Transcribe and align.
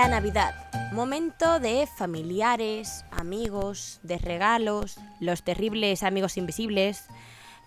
La 0.00 0.08
Navidad. 0.08 0.54
Momento 0.92 1.60
de 1.60 1.86
familiares, 1.86 3.04
amigos, 3.10 4.00
de 4.02 4.16
regalos, 4.16 4.96
los 5.20 5.42
terribles 5.42 6.02
amigos 6.02 6.38
invisibles, 6.38 7.04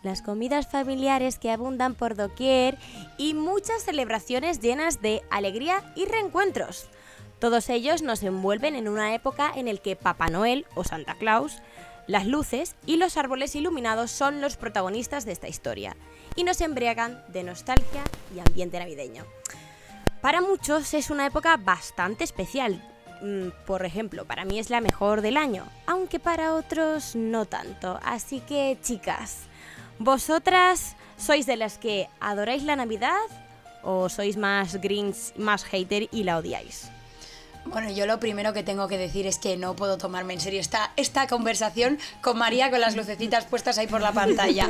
las 0.01 0.23
comidas 0.23 0.65
familiares 0.67 1.37
que 1.37 1.51
abundan 1.51 1.93
por 1.93 2.15
doquier 2.15 2.79
y 3.19 3.35
muchas 3.35 3.83
celebraciones 3.83 4.61
llenas 4.61 4.99
de 4.99 5.21
alegría 5.29 5.93
y 5.95 6.05
reencuentros. 6.05 6.89
Todos 7.37 7.69
ellos 7.69 8.01
nos 8.01 8.23
envuelven 8.23 8.73
en 8.73 8.87
una 8.87 9.13
época 9.13 9.51
en 9.55 9.67
la 9.67 9.77
que 9.77 9.95
Papá 9.95 10.29
Noel 10.29 10.65
o 10.73 10.83
Santa 10.83 11.13
Claus, 11.13 11.61
las 12.07 12.25
luces 12.25 12.75
y 12.87 12.97
los 12.97 13.15
árboles 13.15 13.55
iluminados 13.55 14.09
son 14.09 14.41
los 14.41 14.57
protagonistas 14.57 15.23
de 15.25 15.33
esta 15.33 15.49
historia 15.49 15.95
y 16.35 16.45
nos 16.45 16.61
embriagan 16.61 17.23
de 17.27 17.43
nostalgia 17.43 18.01
y 18.35 18.39
ambiente 18.39 18.79
navideño. 18.79 19.23
Para 20.23 20.39
muchos 20.39 20.93
es 20.93 21.09
una 21.09 21.25
época 21.25 21.57
bastante 21.57 22.23
especial. 22.23 22.81
Mm, 23.21 23.49
Por 23.67 23.83
ejemplo, 23.85 24.23
para 24.23 24.45
mí 24.45 24.57
es 24.57 24.69
la 24.69 24.79
mejor 24.79 25.19
del 25.19 25.35
año, 25.35 25.65
aunque 25.85 26.17
para 26.17 26.53
otros 26.53 27.13
no 27.13 27.43
tanto. 27.43 27.99
Así 28.01 28.39
que, 28.39 28.77
chicas, 28.81 29.39
¿vosotras 29.99 30.95
sois 31.17 31.45
de 31.45 31.57
las 31.57 31.77
que 31.77 32.07
adoráis 32.21 32.63
la 32.63 32.77
Navidad 32.77 33.27
o 33.83 34.07
sois 34.07 34.37
más 34.37 34.79
grinch, 34.79 35.35
más 35.35 35.65
hater 35.65 36.07
y 36.09 36.23
la 36.23 36.37
odiáis? 36.37 36.89
Bueno, 37.65 37.89
yo 37.91 38.05
lo 38.05 38.19
primero 38.19 38.53
que 38.53 38.63
tengo 38.63 38.87
que 38.87 38.97
decir 38.97 39.25
es 39.25 39.39
que 39.39 39.57
no 39.57 39.75
puedo 39.75 39.97
tomarme 39.97 40.33
en 40.33 40.41
serio 40.41 40.59
esta, 40.59 40.91
esta 40.97 41.27
conversación 41.27 41.97
con 42.21 42.37
María 42.37 42.69
con 42.69 42.81
las 42.81 42.95
lucecitas 42.95 43.45
puestas 43.45 43.77
ahí 43.77 43.87
por 43.87 44.01
la 44.01 44.11
pantalla. 44.11 44.67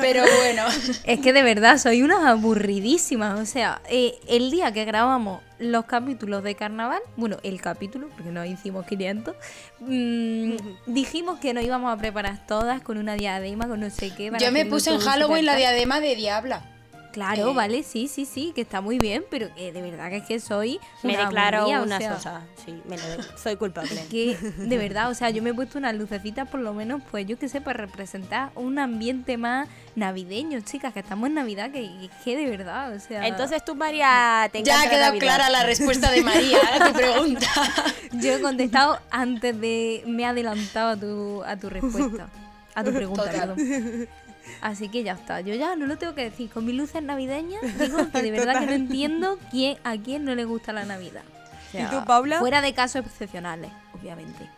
Pero 0.00 0.22
bueno, 0.38 0.64
Es 1.04 1.20
que 1.20 1.32
de 1.32 1.42
verdad 1.42 1.78
soy 1.78 2.02
una 2.02 2.30
aburridísima. 2.30 3.36
O 3.36 3.46
sea, 3.46 3.80
eh, 3.88 4.18
el 4.28 4.50
día 4.50 4.72
que 4.72 4.84
grabamos 4.84 5.40
los 5.58 5.84
capítulos 5.84 6.42
de 6.42 6.54
carnaval, 6.54 7.00
bueno, 7.16 7.38
el 7.42 7.60
capítulo, 7.60 8.08
porque 8.08 8.30
no 8.30 8.44
hicimos 8.44 8.86
500, 8.86 9.36
mm, 9.80 10.56
dijimos 10.86 11.38
que 11.38 11.54
nos 11.54 11.64
íbamos 11.64 11.92
a 11.92 11.96
preparar 11.96 12.46
todas 12.46 12.80
con 12.82 12.98
una 12.98 13.14
diadema, 13.14 13.68
con 13.68 13.80
no 13.80 13.90
sé 13.90 14.12
qué. 14.14 14.32
yo 14.40 14.52
me 14.52 14.66
puse 14.66 14.90
en 14.90 15.00
Halloween 15.00 15.46
la 15.46 15.56
diadema 15.56 16.00
de 16.00 16.16
Diabla. 16.16 16.71
Claro, 17.12 17.50
Eh. 17.50 17.54
vale, 17.54 17.82
sí, 17.82 18.08
sí, 18.08 18.24
sí, 18.24 18.52
que 18.54 18.62
está 18.62 18.80
muy 18.80 18.98
bien, 18.98 19.24
pero 19.30 19.54
que 19.54 19.70
de 19.72 19.82
verdad 19.82 20.08
que 20.10 20.16
es 20.16 20.24
que 20.24 20.40
soy. 20.40 20.80
Me 21.02 21.14
una 21.14 21.24
declaro 21.26 21.58
aburrida, 21.58 21.80
o 21.80 21.84
una 21.84 21.98
sea, 21.98 22.16
sosa. 22.16 22.40
Sí, 22.64 22.82
me 22.88 22.96
lo 22.96 23.02
soy 23.36 23.56
culpable. 23.56 24.04
que 24.10 24.36
de 24.56 24.78
verdad, 24.78 25.10
o 25.10 25.14
sea, 25.14 25.30
yo 25.30 25.42
me 25.42 25.50
he 25.50 25.54
puesto 25.54 25.78
unas 25.78 25.94
lucecitas 25.94 26.48
por 26.48 26.60
lo 26.60 26.72
menos, 26.74 27.02
pues 27.10 27.26
yo 27.26 27.38
que 27.38 27.48
sé, 27.48 27.60
para 27.60 27.84
representar 27.86 28.50
un 28.54 28.78
ambiente 28.78 29.36
más 29.36 29.68
navideño, 29.94 30.60
chicas, 30.60 30.92
que 30.94 31.00
estamos 31.00 31.28
en 31.28 31.34
Navidad, 31.34 31.70
que, 31.70 32.08
que 32.24 32.36
de 32.36 32.46
verdad, 32.48 32.94
o 32.94 32.98
sea... 33.00 33.26
Entonces 33.26 33.62
tú, 33.64 33.74
María, 33.74 34.48
te 34.50 34.62
Ya 34.62 34.80
ha 34.80 34.88
quedado 34.88 35.12
Navidad. 35.12 35.20
clara 35.26 35.50
la 35.50 35.64
respuesta 35.64 36.10
de 36.10 36.22
María 36.22 36.58
a 36.80 36.86
tu 36.88 36.92
pregunta. 36.94 37.46
Yo 38.12 38.32
he 38.32 38.40
contestado 38.40 38.98
antes 39.10 39.60
de... 39.60 40.02
Me 40.06 40.22
he 40.22 40.26
adelantado 40.26 40.90
a 40.90 40.96
tu, 40.96 41.42
a 41.44 41.56
tu 41.56 41.68
respuesta, 41.68 42.28
a 42.74 42.82
tu 42.84 42.92
pregunta, 42.92 43.24
Total. 43.24 43.54
perdón. 43.54 44.08
Así 44.60 44.88
que 44.88 45.02
ya 45.02 45.12
está, 45.12 45.40
yo 45.40 45.54
ya 45.54 45.76
no 45.76 45.86
lo 45.86 45.98
tengo 45.98 46.14
que 46.14 46.24
decir, 46.24 46.50
con 46.50 46.64
mis 46.64 46.74
luces 46.74 47.02
navideñas 47.02 47.62
digo 47.78 48.10
que 48.10 48.22
de 48.22 48.30
verdad 48.30 48.60
que 48.60 48.66
no 48.66 48.72
entiendo 48.72 49.38
quién, 49.50 49.78
a 49.84 49.96
quién 49.96 50.24
no 50.24 50.34
le 50.34 50.44
gusta 50.44 50.72
la 50.72 50.84
Navidad. 50.84 51.22
O 51.68 51.72
sea, 51.72 51.84
¿Y 51.84 51.86
tú, 51.86 52.04
Paula? 52.04 52.38
Fuera 52.38 52.60
de 52.60 52.74
casos 52.74 53.04
excepcionales, 53.06 53.70
obviamente. 53.94 54.48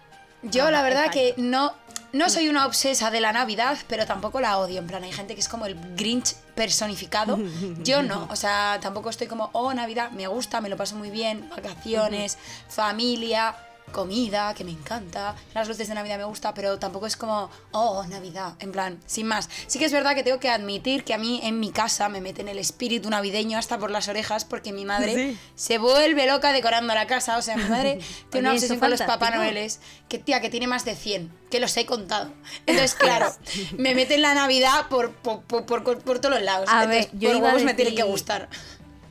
Yo 0.42 0.70
la 0.70 0.82
verdad 0.82 1.10
que 1.10 1.34
no, 1.36 1.72
no 2.12 2.28
soy 2.28 2.48
una 2.48 2.66
obsesa 2.66 3.10
de 3.10 3.20
la 3.20 3.32
Navidad, 3.32 3.78
pero 3.88 4.06
tampoco 4.06 4.40
la 4.40 4.58
odio. 4.58 4.78
En 4.78 4.86
plan, 4.86 5.02
hay 5.02 5.12
gente 5.12 5.34
que 5.34 5.40
es 5.40 5.48
como 5.48 5.66
el 5.66 5.76
Grinch 5.96 6.34
personificado. 6.54 7.38
Yo 7.82 8.02
no, 8.02 8.28
o 8.30 8.36
sea, 8.36 8.78
tampoco 8.80 9.10
estoy 9.10 9.26
como, 9.26 9.50
oh, 9.52 9.72
Navidad, 9.72 10.10
me 10.10 10.26
gusta, 10.26 10.60
me 10.60 10.68
lo 10.68 10.76
paso 10.76 10.96
muy 10.96 11.10
bien, 11.10 11.48
vacaciones, 11.48 12.38
familia, 12.68 13.54
comida, 13.94 14.52
que 14.54 14.64
me 14.64 14.72
encanta, 14.72 15.34
las 15.54 15.68
luces 15.68 15.88
de 15.88 15.94
Navidad 15.94 16.18
me 16.18 16.24
gusta, 16.24 16.52
pero 16.52 16.78
tampoco 16.78 17.06
es 17.06 17.16
como, 17.16 17.48
oh, 17.70 18.04
Navidad, 18.08 18.54
en 18.58 18.72
plan, 18.72 18.98
sin 19.06 19.26
más. 19.26 19.48
Sí 19.68 19.78
que 19.78 19.84
es 19.86 19.92
verdad 19.92 20.14
que 20.14 20.22
tengo 20.24 20.40
que 20.40 20.50
admitir 20.50 21.04
que 21.04 21.14
a 21.14 21.18
mí 21.18 21.40
en 21.44 21.60
mi 21.60 21.70
casa 21.70 22.08
me 22.08 22.20
meten 22.20 22.48
el 22.48 22.58
espíritu 22.58 23.08
navideño 23.08 23.56
hasta 23.56 23.78
por 23.78 23.90
las 23.90 24.08
orejas 24.08 24.44
porque 24.44 24.72
mi 24.72 24.84
madre 24.84 25.14
Sí. 25.14 25.38
se 25.54 25.78
vuelve 25.78 26.26
loca 26.26 26.52
decorando 26.52 26.92
la 26.92 27.06
casa. 27.06 27.38
O 27.38 27.42
sea, 27.42 27.56
mi 27.56 27.64
madre 27.64 28.00
tiene 28.30 28.48
una 28.48 28.54
obsesión 28.54 28.80
con 28.80 28.90
los 28.90 29.00
Papá. 29.02 29.30
Noeles, 29.30 29.80
que 30.08 30.18
tía, 30.18 30.40
que 30.40 30.50
tiene 30.50 30.66
más 30.66 30.84
de 30.84 30.96
100, 30.96 31.30
que 31.50 31.60
los 31.60 31.76
he 31.76 31.86
contado. 31.86 32.32
Entonces, 32.66 32.94
claro, 32.98 33.32
me 33.78 33.94
meten 33.94 34.20
la 34.22 34.34
Navidad 34.34 34.88
por, 34.90 35.12
por, 35.12 35.42
por, 35.42 35.64
por- 35.64 35.98
por 36.02 36.18
todos 36.18 36.34
los 36.34 36.42
lados. 36.42 36.68
A 36.68 36.82
Entonces, 36.84 37.12
ver, 37.12 37.20
yo 37.20 37.28
por 37.30 37.36
iba 37.38 37.48
a 37.48 37.52
huevos 37.52 37.64
me 37.64 37.74
tiene 37.74 37.94
que 37.94 38.02
gustar. 38.02 38.48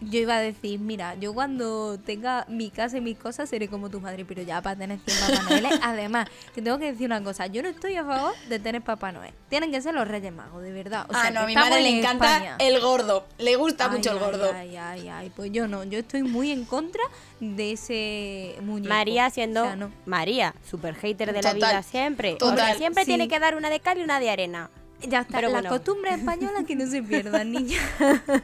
Yo 0.09 0.19
iba 0.19 0.35
a 0.37 0.39
decir, 0.41 0.79
mira, 0.79 1.15
yo 1.15 1.33
cuando 1.33 1.97
tenga 1.99 2.45
mi 2.49 2.69
casa 2.69 2.97
y 2.97 3.01
mis 3.01 3.17
cosas 3.17 3.49
seré 3.49 3.67
como 3.67 3.89
tu 3.89 3.99
madre, 4.01 4.25
pero 4.25 4.41
ya 4.41 4.61
para 4.61 4.75
tener 4.75 4.99
100 5.05 5.19
Papá 5.37 5.43
Noel. 5.49 5.65
Además, 5.81 6.27
que 6.53 6.61
tengo 6.61 6.77
que 6.79 6.91
decir 6.91 7.05
una 7.07 7.23
cosa, 7.23 7.47
yo 7.47 7.61
no 7.63 7.69
estoy 7.69 7.95
a 7.95 8.03
favor 8.05 8.33
de 8.49 8.59
tener 8.59 8.81
Papá 8.81 9.11
Noel. 9.11 9.33
Tienen 9.49 9.71
que 9.71 9.81
ser 9.81 9.93
los 9.93 10.07
Reyes 10.07 10.33
Magos, 10.33 10.61
de 10.63 10.71
verdad. 10.71 11.05
O 11.09 11.13
sea, 11.13 11.25
ah, 11.27 11.31
no, 11.31 11.41
a 11.41 11.45
mi 11.45 11.55
madre 11.55 11.81
le 11.81 11.89
en 11.89 11.97
encanta 11.99 12.33
España. 12.37 12.55
el 12.59 12.79
gordo. 12.81 13.25
Le 13.37 13.55
gusta 13.55 13.85
Ay, 13.85 13.97
mucho 13.97 14.11
el 14.11 14.19
gordo. 14.19 14.51
Ay, 14.53 14.75
ay, 14.77 15.07
ay, 15.09 15.31
pues 15.35 15.51
yo 15.51 15.67
no, 15.67 15.83
yo 15.83 15.99
estoy 15.99 16.23
muy 16.23 16.51
en 16.51 16.65
contra 16.65 17.03
de 17.39 17.71
ese 17.73 18.55
muñeco. 18.61 18.93
María 18.93 19.29
siendo 19.29 19.61
O 19.63 19.65
sea, 19.65 19.75
no. 19.75 19.91
María, 20.05 20.53
super 20.69 20.95
hater 20.95 21.33
de 21.33 21.41
la 21.41 21.53
vida 21.53 21.83
siempre. 21.83 22.35
total. 22.35 22.57
Porque 22.57 22.77
siempre 22.77 23.03
Sí. 23.03 23.07
tiene 23.09 23.27
que 23.27 23.39
dar 23.39 23.55
una 23.55 23.69
de 23.69 23.79
cal 23.79 23.97
y 23.97 24.03
una 24.03 24.19
de 24.19 24.29
arena. 24.29 24.69
Ya 25.07 25.19
está, 25.21 25.33
Pero 25.37 25.49
las 25.49 25.61
bueno. 25.63 25.69
costumbres 25.69 26.19
españolas 26.19 26.63
que 26.65 26.75
no 26.75 26.87
se 26.89 27.03
pierdan, 27.03 27.51
niña. 27.51 27.77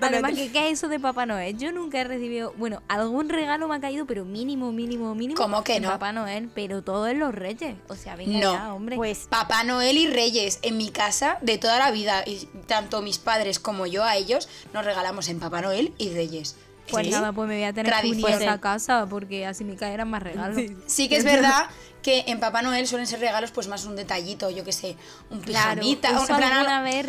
Además, 0.00 0.32
que 0.34 0.50
¿qué 0.50 0.66
es 0.68 0.78
eso 0.78 0.88
de 0.88 0.98
Papá 1.00 1.26
Noel? 1.26 1.56
Yo 1.56 1.72
nunca 1.72 2.00
he 2.00 2.04
recibido, 2.04 2.52
bueno, 2.56 2.82
algún 2.88 3.28
regalo 3.28 3.68
me 3.68 3.76
ha 3.76 3.80
caído, 3.80 4.06
pero 4.06 4.24
mínimo, 4.24 4.72
mínimo, 4.72 5.14
mínimo. 5.14 5.40
¿Cómo 5.40 5.62
que 5.64 5.74
de 5.74 5.80
no? 5.80 5.88
Papá 5.90 6.12
Noel, 6.12 6.50
pero 6.54 6.82
todo 6.82 7.06
en 7.08 7.18
los 7.18 7.34
Reyes. 7.34 7.76
O 7.88 7.94
sea, 7.94 8.16
venga 8.16 8.40
No. 8.40 8.52
ya, 8.54 8.74
hombre. 8.74 8.96
Pues 8.96 9.26
Papá 9.28 9.64
Noel 9.64 9.96
y 9.98 10.08
Reyes 10.08 10.58
en 10.62 10.76
mi 10.76 10.90
casa 10.90 11.38
de 11.42 11.58
toda 11.58 11.78
la 11.78 11.90
vida. 11.90 12.22
Y 12.26 12.48
tanto 12.66 13.02
mis 13.02 13.18
padres 13.18 13.58
como 13.58 13.86
yo 13.86 14.04
a 14.04 14.16
ellos 14.16 14.48
nos 14.72 14.84
regalamos 14.84 15.28
en 15.28 15.38
Papá 15.38 15.60
Noel 15.62 15.92
y 15.98 16.10
Reyes. 16.10 16.56
Pues 16.90 17.06
Sí. 17.06 17.12
nada, 17.12 17.32
pues 17.32 17.48
me 17.48 17.54
voy 17.54 17.64
a 17.64 17.72
tener 17.72 17.94
que 18.02 18.10
unir 18.10 18.26
a 18.26 18.30
esa 18.36 18.60
casa 18.60 19.06
porque 19.08 19.46
así 19.46 19.64
me 19.64 19.74
caerán 19.74 20.10
más 20.10 20.22
regalos. 20.22 20.60
Sí 20.86 21.08
que 21.08 21.16
es 21.16 21.24
verdad 21.24 21.64
que 22.04 22.22
en 22.28 22.38
Papá 22.38 22.60
Noel 22.62 22.86
suelen 22.86 23.06
ser 23.08 23.18
regalos 23.18 23.50
pues 23.50 23.66
más 23.66 23.84
un 23.86 23.96
detallito, 23.96 24.50
yo 24.50 24.62
que 24.62 24.72
sé, 24.72 24.96
un 25.30 25.40
pijamita, 25.40 26.10
un- 26.20 26.26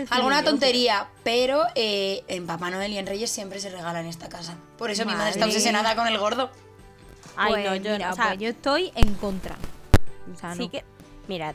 alguna 0.09 0.39
yo, 0.41 0.45
tontería, 0.45 1.07
pero 1.23 1.63
eh, 1.75 2.23
en 2.29 2.47
Papá 2.47 2.69
Noel 2.71 2.93
y 2.93 2.97
en 2.97 3.05
Reyes 3.05 3.29
siempre 3.29 3.59
se 3.59 3.69
regala 3.69 3.99
en 3.99 4.07
esta 4.07 4.29
casa. 4.29 4.55
Por 4.77 4.89
eso 4.89 5.05
mi 5.05 5.13
madre 5.13 5.31
está 5.31 5.45
obsesionada 5.45 5.95
con 5.95 6.07
el 6.07 6.17
gordo. 6.17 6.49
Ay, 7.35 7.51
Pues 7.53 7.65
no, 7.65 7.75
yo, 7.75 7.91
mira, 7.91 8.13
o 8.13 8.15
sea, 8.15 8.27
pues 8.29 8.39
yo 8.39 8.49
estoy 8.49 8.91
en 8.95 9.13
contra. 9.15 9.57
O 10.33 10.39
sea, 10.39 10.53
sí 10.53 10.59
no. 10.63 10.71
que, 10.71 10.85
mirad, 11.27 11.53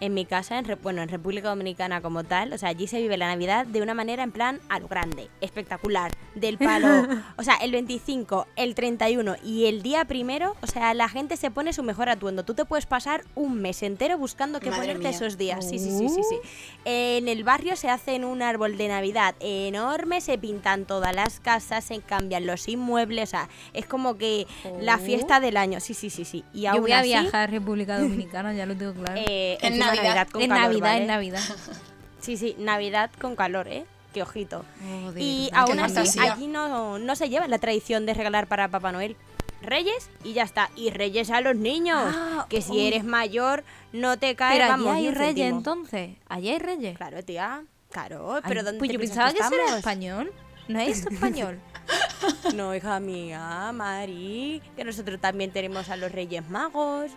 en 0.00 0.14
mi 0.14 0.24
casa, 0.24 0.58
en, 0.58 0.64
Re- 0.64 0.74
bueno, 0.76 1.02
en 1.02 1.08
República 1.08 1.48
Dominicana 1.50 2.00
como 2.00 2.24
tal, 2.24 2.52
o 2.52 2.58
sea, 2.58 2.70
allí 2.70 2.86
se 2.86 3.00
vive 3.00 3.16
la 3.16 3.28
Navidad 3.28 3.66
de 3.66 3.82
una 3.82 3.94
manera 3.94 4.22
en 4.22 4.32
plan 4.32 4.60
a 4.68 4.78
lo 4.80 4.88
grande, 4.88 5.28
espectacular, 5.40 6.12
del 6.34 6.58
palo. 6.58 7.06
o 7.36 7.42
sea, 7.42 7.54
el 7.56 7.72
25, 7.72 8.46
el 8.56 8.74
31 8.74 9.36
y 9.44 9.66
el 9.66 9.82
día 9.82 10.04
primero, 10.06 10.56
o 10.62 10.66
sea, 10.66 10.94
la 10.94 11.08
gente 11.08 11.36
se 11.36 11.50
pone 11.50 11.72
su 11.72 11.82
mejor 11.82 12.08
atuendo. 12.08 12.44
Tú 12.44 12.54
te 12.54 12.64
puedes 12.64 12.86
pasar 12.86 13.24
un 13.34 13.60
mes 13.60 13.82
entero 13.82 14.16
buscando 14.18 14.58
qué 14.60 14.70
Madre 14.70 14.82
ponerte 14.94 15.08
mía. 15.08 15.16
esos 15.16 15.36
días. 15.38 15.68
Sí, 15.68 15.78
sí, 15.78 15.90
sí, 15.90 16.08
sí, 16.08 16.22
sí. 16.28 16.36
En 16.84 17.28
el 17.28 17.44
barrio 17.44 17.76
se 17.76 17.90
hacen 17.90 18.24
un 18.24 18.42
árbol 18.42 18.76
de 18.76 18.88
Navidad 18.88 19.34
enorme, 19.40 20.20
se 20.20 20.38
pintan 20.38 20.84
todas 20.86 21.14
las 21.14 21.40
casas, 21.40 21.84
se 21.84 22.00
cambian 22.00 22.46
los 22.46 22.68
inmuebles, 22.68 23.28
o 23.28 23.30
sea, 23.30 23.48
es 23.74 23.86
como 23.86 24.16
que 24.16 24.46
la 24.80 24.96
Oh. 24.96 24.98
fiesta 24.98 25.40
del 25.40 25.56
año. 25.56 25.80
Sí, 25.80 25.94
sí, 25.94 26.10
sí, 26.10 26.24
sí. 26.24 26.44
Y 26.52 26.62
Yo 26.62 26.70
aún 26.72 26.82
voy 26.82 26.92
a 26.92 27.00
así, 27.00 27.08
viajar 27.08 27.42
a 27.42 27.46
República 27.46 27.98
Dominicana, 27.98 28.52
ya 28.54 28.66
lo 28.66 28.76
tengo 28.76 28.94
claro. 28.94 29.20
eh, 29.26 29.58
En 29.62 29.78
encima 29.90 30.08
Navidad. 30.08 30.28
con 30.30 30.42
en 30.42 30.48
calor, 30.48 30.62
Navidad, 30.64 30.88
¿vale? 30.88 31.00
en 31.00 31.06
Navidad. 31.06 31.40
Sí, 32.20 32.36
sí, 32.36 32.54
Navidad 32.58 33.10
con 33.18 33.34
calor, 33.34 33.66
¿eh? 33.66 33.86
Qué 34.12 34.20
ojito. 34.22 34.62
Oh, 34.86 35.12
y 35.16 35.48
aún 35.54 35.80
así, 35.80 35.94
fantasía. 35.94 36.34
allí 36.34 36.48
no, 36.48 36.98
no 36.98 37.16
se 37.16 37.30
lleva 37.30 37.48
la 37.48 37.58
tradición 37.58 38.04
de 38.04 38.12
regalar 38.12 38.46
para 38.46 38.68
Papá 38.68 38.92
Noel. 38.92 39.16
Reyes 39.62 40.10
y 40.22 40.34
ya 40.34 40.42
está. 40.42 40.68
Y 40.76 40.90
Reyes 40.90 41.30
a 41.30 41.40
los 41.40 41.56
niños. 41.56 41.98
Ah, 42.14 42.46
que 42.50 42.60
si 42.60 42.72
uy. 42.72 42.86
eres 42.86 43.04
mayor, 43.04 43.64
no 43.92 44.18
te 44.18 44.36
cae, 44.36 44.52
Pero 44.58 44.64
allí 44.64 44.72
vamos, 44.84 44.94
hay 44.96 45.02
ni 45.02 45.08
un 45.08 45.14
reyes 45.14 45.50
entonces. 45.50 46.10
Allí 46.28 46.50
hay 46.50 46.58
reyes. 46.58 46.96
Claro, 46.98 47.22
tía. 47.24 47.62
Claro, 47.90 48.34
Ay, 48.34 48.42
pero 48.46 48.62
¿dónde 48.64 48.78
pues 48.78 48.88
te 48.88 48.94
yo 48.94 49.00
pensaba 49.00 49.32
que 49.32 49.38
eso 49.38 49.54
era 49.54 49.78
español. 49.78 50.32
¿No 50.68 50.78
es 50.78 50.98
esto 50.98 51.10
español? 51.10 51.58
No, 52.54 52.74
hija 52.74 53.00
mía, 53.00 53.72
Mari, 53.74 54.62
que 54.76 54.84
nosotros 54.84 55.20
también 55.20 55.50
tenemos 55.50 55.88
a 55.88 55.96
los 55.96 56.12
Reyes 56.12 56.48
Magos. 56.48 57.10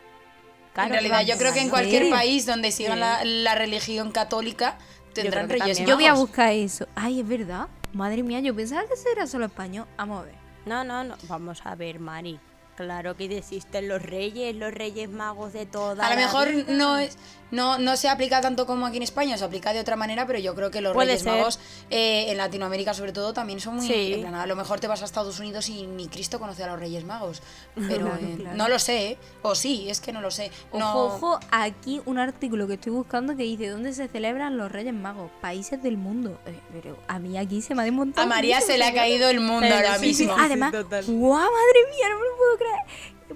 Claro, 0.74 0.88
en 0.88 0.94
realidad, 0.94 1.22
yo 1.26 1.38
creo 1.38 1.54
que 1.54 1.60
en 1.60 1.66
¿en 1.66 1.70
cualquier 1.70 2.10
país 2.10 2.46
donde 2.46 2.72
sigan 2.72 2.94
Sí. 2.94 3.00
la, 3.00 3.24
la 3.24 3.56
religión 3.56 4.12
católica 4.12 4.78
tendrán 5.14 5.48
que 5.48 5.58
reyes. 5.60 5.80
Yo 5.86 5.96
voy 5.96 6.06
a 6.06 6.14
buscar 6.14 6.52
eso. 6.52 6.88
Ay, 6.96 7.20
es 7.20 7.28
verdad. 7.28 7.68
Madre 7.94 8.24
mía, 8.24 8.40
yo 8.40 8.56
pensaba 8.56 8.82
que 8.88 8.96
eso 8.96 9.08
era 9.12 9.28
solo 9.28 9.46
español. 9.46 9.86
Vamos 9.98 10.22
a 10.22 10.26
ver. 10.26 10.36
No, 10.66 10.84
no, 10.84 11.04
no. 11.04 11.16
Vamos 11.28 11.62
a 11.64 11.76
ver, 11.76 12.00
Mari. 12.00 12.40
Claro 12.76 13.16
que 13.16 13.26
existen 13.38 13.88
los 13.88 14.02
reyes, 14.02 14.56
los 14.56 14.74
reyes 14.74 15.10
magos 15.10 15.54
de 15.54 15.66
toda 15.66 16.06
A 16.06 16.10
lo 16.10 16.16
mejor 16.16 16.50
vida. 16.52 16.66
no 16.70 16.98
es 16.98 17.18
no, 17.54 17.78
no 17.78 17.96
se 17.98 18.10
aplica 18.10 18.42
tanto 18.42 18.66
como 18.66 18.88
aquí 18.88 18.98
en 18.98 19.04
España, 19.04 19.38
se 19.38 19.46
aplica 19.46 19.74
de 19.74 19.80
otra 19.80 19.96
manera, 19.96 20.26
pero 20.26 20.40
yo 20.40 20.56
creo 20.56 20.72
que 20.72 20.82
los 20.82 20.94
Puede 20.94 21.10
Reyes 21.10 21.22
ser. 21.22 21.34
Magos 21.34 21.60
eh, 21.92 22.26
en 22.32 22.38
Latinoamérica 22.38 22.96
sobre 22.96 23.12
todo 23.12 23.32
también 23.32 23.60
son 23.60 23.76
muy... 23.76 23.86
Sí. 23.86 24.14
en 24.16 24.22
plan, 24.22 24.34
a 24.34 24.48
lo 24.48 24.56
mejor 24.56 24.80
te 24.80 24.88
vas 24.88 25.04
a 25.04 25.06
Estados 25.06 25.40
Unidos 25.40 25.70
y 25.70 25.86
ni 25.86 26.08
Cristo 26.08 26.40
conoce 26.40 26.64
a 26.64 26.68
los 26.68 26.80
Reyes 26.80 27.06
Magos. 27.06 27.44
Pero 27.76 28.08
Claro, 28.08 28.18
eh, 28.26 28.36
claro. 28.40 28.58
no 28.58 28.68
lo 28.68 28.80
sé, 28.80 29.12
¿eh? 29.12 29.18
o 29.44 29.54
sí, 29.54 29.88
es 29.88 30.02
que 30.02 30.12
no 30.12 30.20
lo 30.20 30.32
sé. 30.32 30.50
No, 30.74 31.06
Ojo, 31.06 31.16
ojo, 31.36 31.40
aquí 31.52 32.02
un 32.08 32.18
artículo 32.18 32.66
que 32.68 32.74
estoy 32.74 32.92
buscando 32.92 33.38
que 33.38 33.44
dice 33.44 33.68
¿Dónde 33.70 33.94
se 33.94 34.08
celebran 34.08 34.58
los 34.58 34.72
Reyes 34.72 34.96
Magos? 34.96 35.30
Países 35.40 35.84
del 35.84 35.98
mundo. 35.98 36.40
Eh, 36.48 36.60
pero 36.72 36.98
a 37.08 37.20
mí 37.20 37.38
aquí 37.38 37.62
se 37.62 37.76
me 37.76 37.84
ha 37.84 37.86
desmontado. 37.86 38.26
A 38.26 38.30
María 38.30 38.62
se 38.62 38.80
le 38.80 38.86
ha 38.86 38.94
caído 38.96 39.30
el 39.30 39.42
mundo 39.42 39.62
Pero 39.62 39.76
ahora 39.76 40.00
sí, 40.00 40.08
mismo. 40.08 40.34
sí. 40.36 40.42
Además. 40.44 40.74
¡guau, 40.74 41.30
madre 41.52 41.80
mía! 41.92 42.10
No 42.10 42.20
me 42.20 42.26
lo 42.26 42.36
puedo 42.38 42.58
creer. 42.58 42.63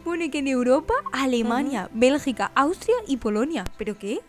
Pone 0.04 0.30
que 0.30 0.40
en 0.40 0.48
Europa, 0.48 0.94
Alemania, 1.12 1.90
Bélgica, 1.94 2.52
Austria 2.56 2.96
y 3.08 3.18
Polonia. 3.18 3.64
¿Pero 3.78 3.98
qué? 3.98 4.20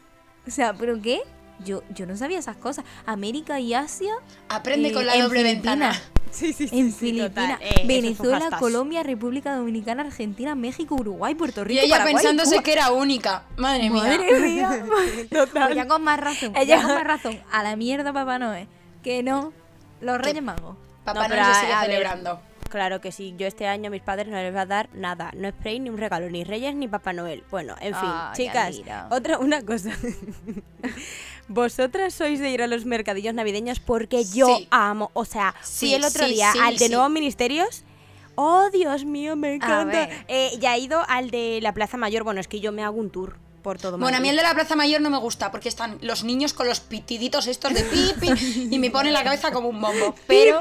O 0.47 0.51
sea, 0.51 0.73
¿pero 0.75 1.01
qué? 1.03 1.21
Yo, 1.65 1.83
yo 1.95 2.07
no 2.07 2.17
sabía 2.17 2.39
esas 2.39 2.57
cosas. 2.57 2.85
América 3.05 3.59
y 3.61 3.75
Asia. 3.75 4.13
Aprende 4.49 4.89
eh, 4.89 4.93
con 4.93 5.05
la 5.05 5.15
en 5.17 5.23
doble 5.23 5.43
ventana. 5.43 5.93
Sí, 6.31 6.53
sí, 6.53 6.69
sí, 6.69 6.79
En 6.79 6.93
sí, 6.93 6.99
Filipinas, 6.99 7.31
total. 7.59 7.59
Eh, 7.61 7.85
Venezuela. 7.87 8.59
Colombia, 8.59 9.03
República 9.03 9.55
Dominicana, 9.57 10.03
Argentina, 10.05 10.55
México, 10.55 10.95
Uruguay, 10.95 11.35
Puerto 11.35 11.63
Y 11.63 11.65
Rico. 11.65 11.81
ella 11.85 11.95
Paraguay, 11.97 12.15
pensándose 12.15 12.51
Cuba. 12.57 12.63
que 12.63 12.73
era 12.73 12.91
única. 12.93 13.43
Madre 13.57 13.91
mía. 13.91 14.03
Madre 14.03 14.41
mía. 14.41 14.85
Pues 15.31 15.75
ya 15.75 15.89
con 15.89 16.03
más 16.05 16.21
razón. 16.21 16.53
Ella- 16.57 16.77
Ya 16.77 16.83
con 16.83 16.95
más 16.95 17.05
razón. 17.05 17.39
A 17.51 17.63
la 17.63 17.77
mierda, 17.77 18.13
Papá 18.13 18.39
Noel. 18.39 18.69
Que 19.03 19.23
no. 19.23 19.53
Los 20.01 20.19
Reyes 20.19 20.43
Magos. 20.43 20.77
Papá 21.05 21.23
No, 21.23 21.29
pero 21.29 21.45
se 21.47 21.61
sigue 21.61 21.73
a 21.73 21.87
ver. 21.87 22.07
Claro 22.69 23.01
que 23.01 23.13
sí, 23.13 23.35
yo 23.39 23.47
este 23.47 23.67
año 23.67 23.89
a 23.89 23.91
mis 23.91 24.03
padres 24.03 24.29
no 24.29 24.37
les 24.37 24.53
voy 24.53 24.61
a 24.61 24.67
dar 24.67 24.89
nada, 24.93 25.31
no 25.35 25.49
spray 25.49 25.81
ni 25.81 25.91
un 25.91 25.99
regalo, 25.99 26.29
ni 26.29 26.45
Reyes 26.45 26.75
ni 26.75 26.87
Papá 26.89 27.13
Noel. 27.13 27.43
Bueno, 27.51 27.75
en 27.81 27.95
fin, 27.95 28.11
Ay, 28.11 28.37
chicas, 28.37 28.81
otra 29.11 29.39
una 29.41 29.63
cosa. 29.63 29.91
Vosotras 31.49 32.13
sois 32.13 32.41
de 32.41 32.51
ir 32.51 32.63
a 32.63 32.67
los 32.67 32.85
mercadillos 32.85 33.33
navideños 33.35 33.81
porque 33.81 34.25
yo 34.25 34.59
amo, 34.71 35.11
o 35.15 35.25
sea, 35.25 35.55
fui 35.61 35.89
Sí, 35.89 35.95
el 35.95 36.05
otro 36.05 36.27
sí, 36.27 36.35
día 36.35 36.53
al 36.63 36.77
de. 36.77 36.89
Nuevos 36.91 37.11
Ministerios. 37.11 37.85
Oh, 38.35 38.69
Dios 38.71 39.05
mío, 39.05 39.35
me 39.35 39.55
encanta. 39.55 40.09
Eh, 40.29 40.53
ya 40.61 40.77
he 40.77 40.79
ido 40.79 41.03
al 41.09 41.31
de 41.31 41.59
la 41.63 41.73
Plaza 41.73 41.97
Mayor, 41.97 42.23
bueno, 42.23 42.41
es 42.41 42.47
que 42.47 42.61
yo 42.61 42.71
me 42.71 42.85
hago 42.85 42.97
un 42.97 43.11
tour 43.11 43.37
por 43.63 43.79
todo 43.79 43.99
Bueno, 43.99 44.17
a 44.17 44.21
mí 44.21 44.29
el 44.29 44.37
de 44.37 44.43
la 44.43 44.55
Plaza 44.55 44.77
Mayor 44.77 45.01
no 45.01 45.11
me 45.11 45.19
gusta 45.19 45.51
porque 45.51 45.69
están 45.69 45.99
los 46.03 46.23
niños 46.23 46.53
con 46.53 46.69
los 46.69 46.81
pitiditos 46.81 47.47
estos 47.47 47.75
de 47.75 47.83
pipi 47.83 48.69
y 48.71 48.79
me 48.79 48.91
ponen 48.91 49.13
la 49.13 49.25
cabeza 49.25 49.51
como 49.51 49.69
un 49.69 49.81
bombo. 49.81 50.15
Pero 50.27 50.61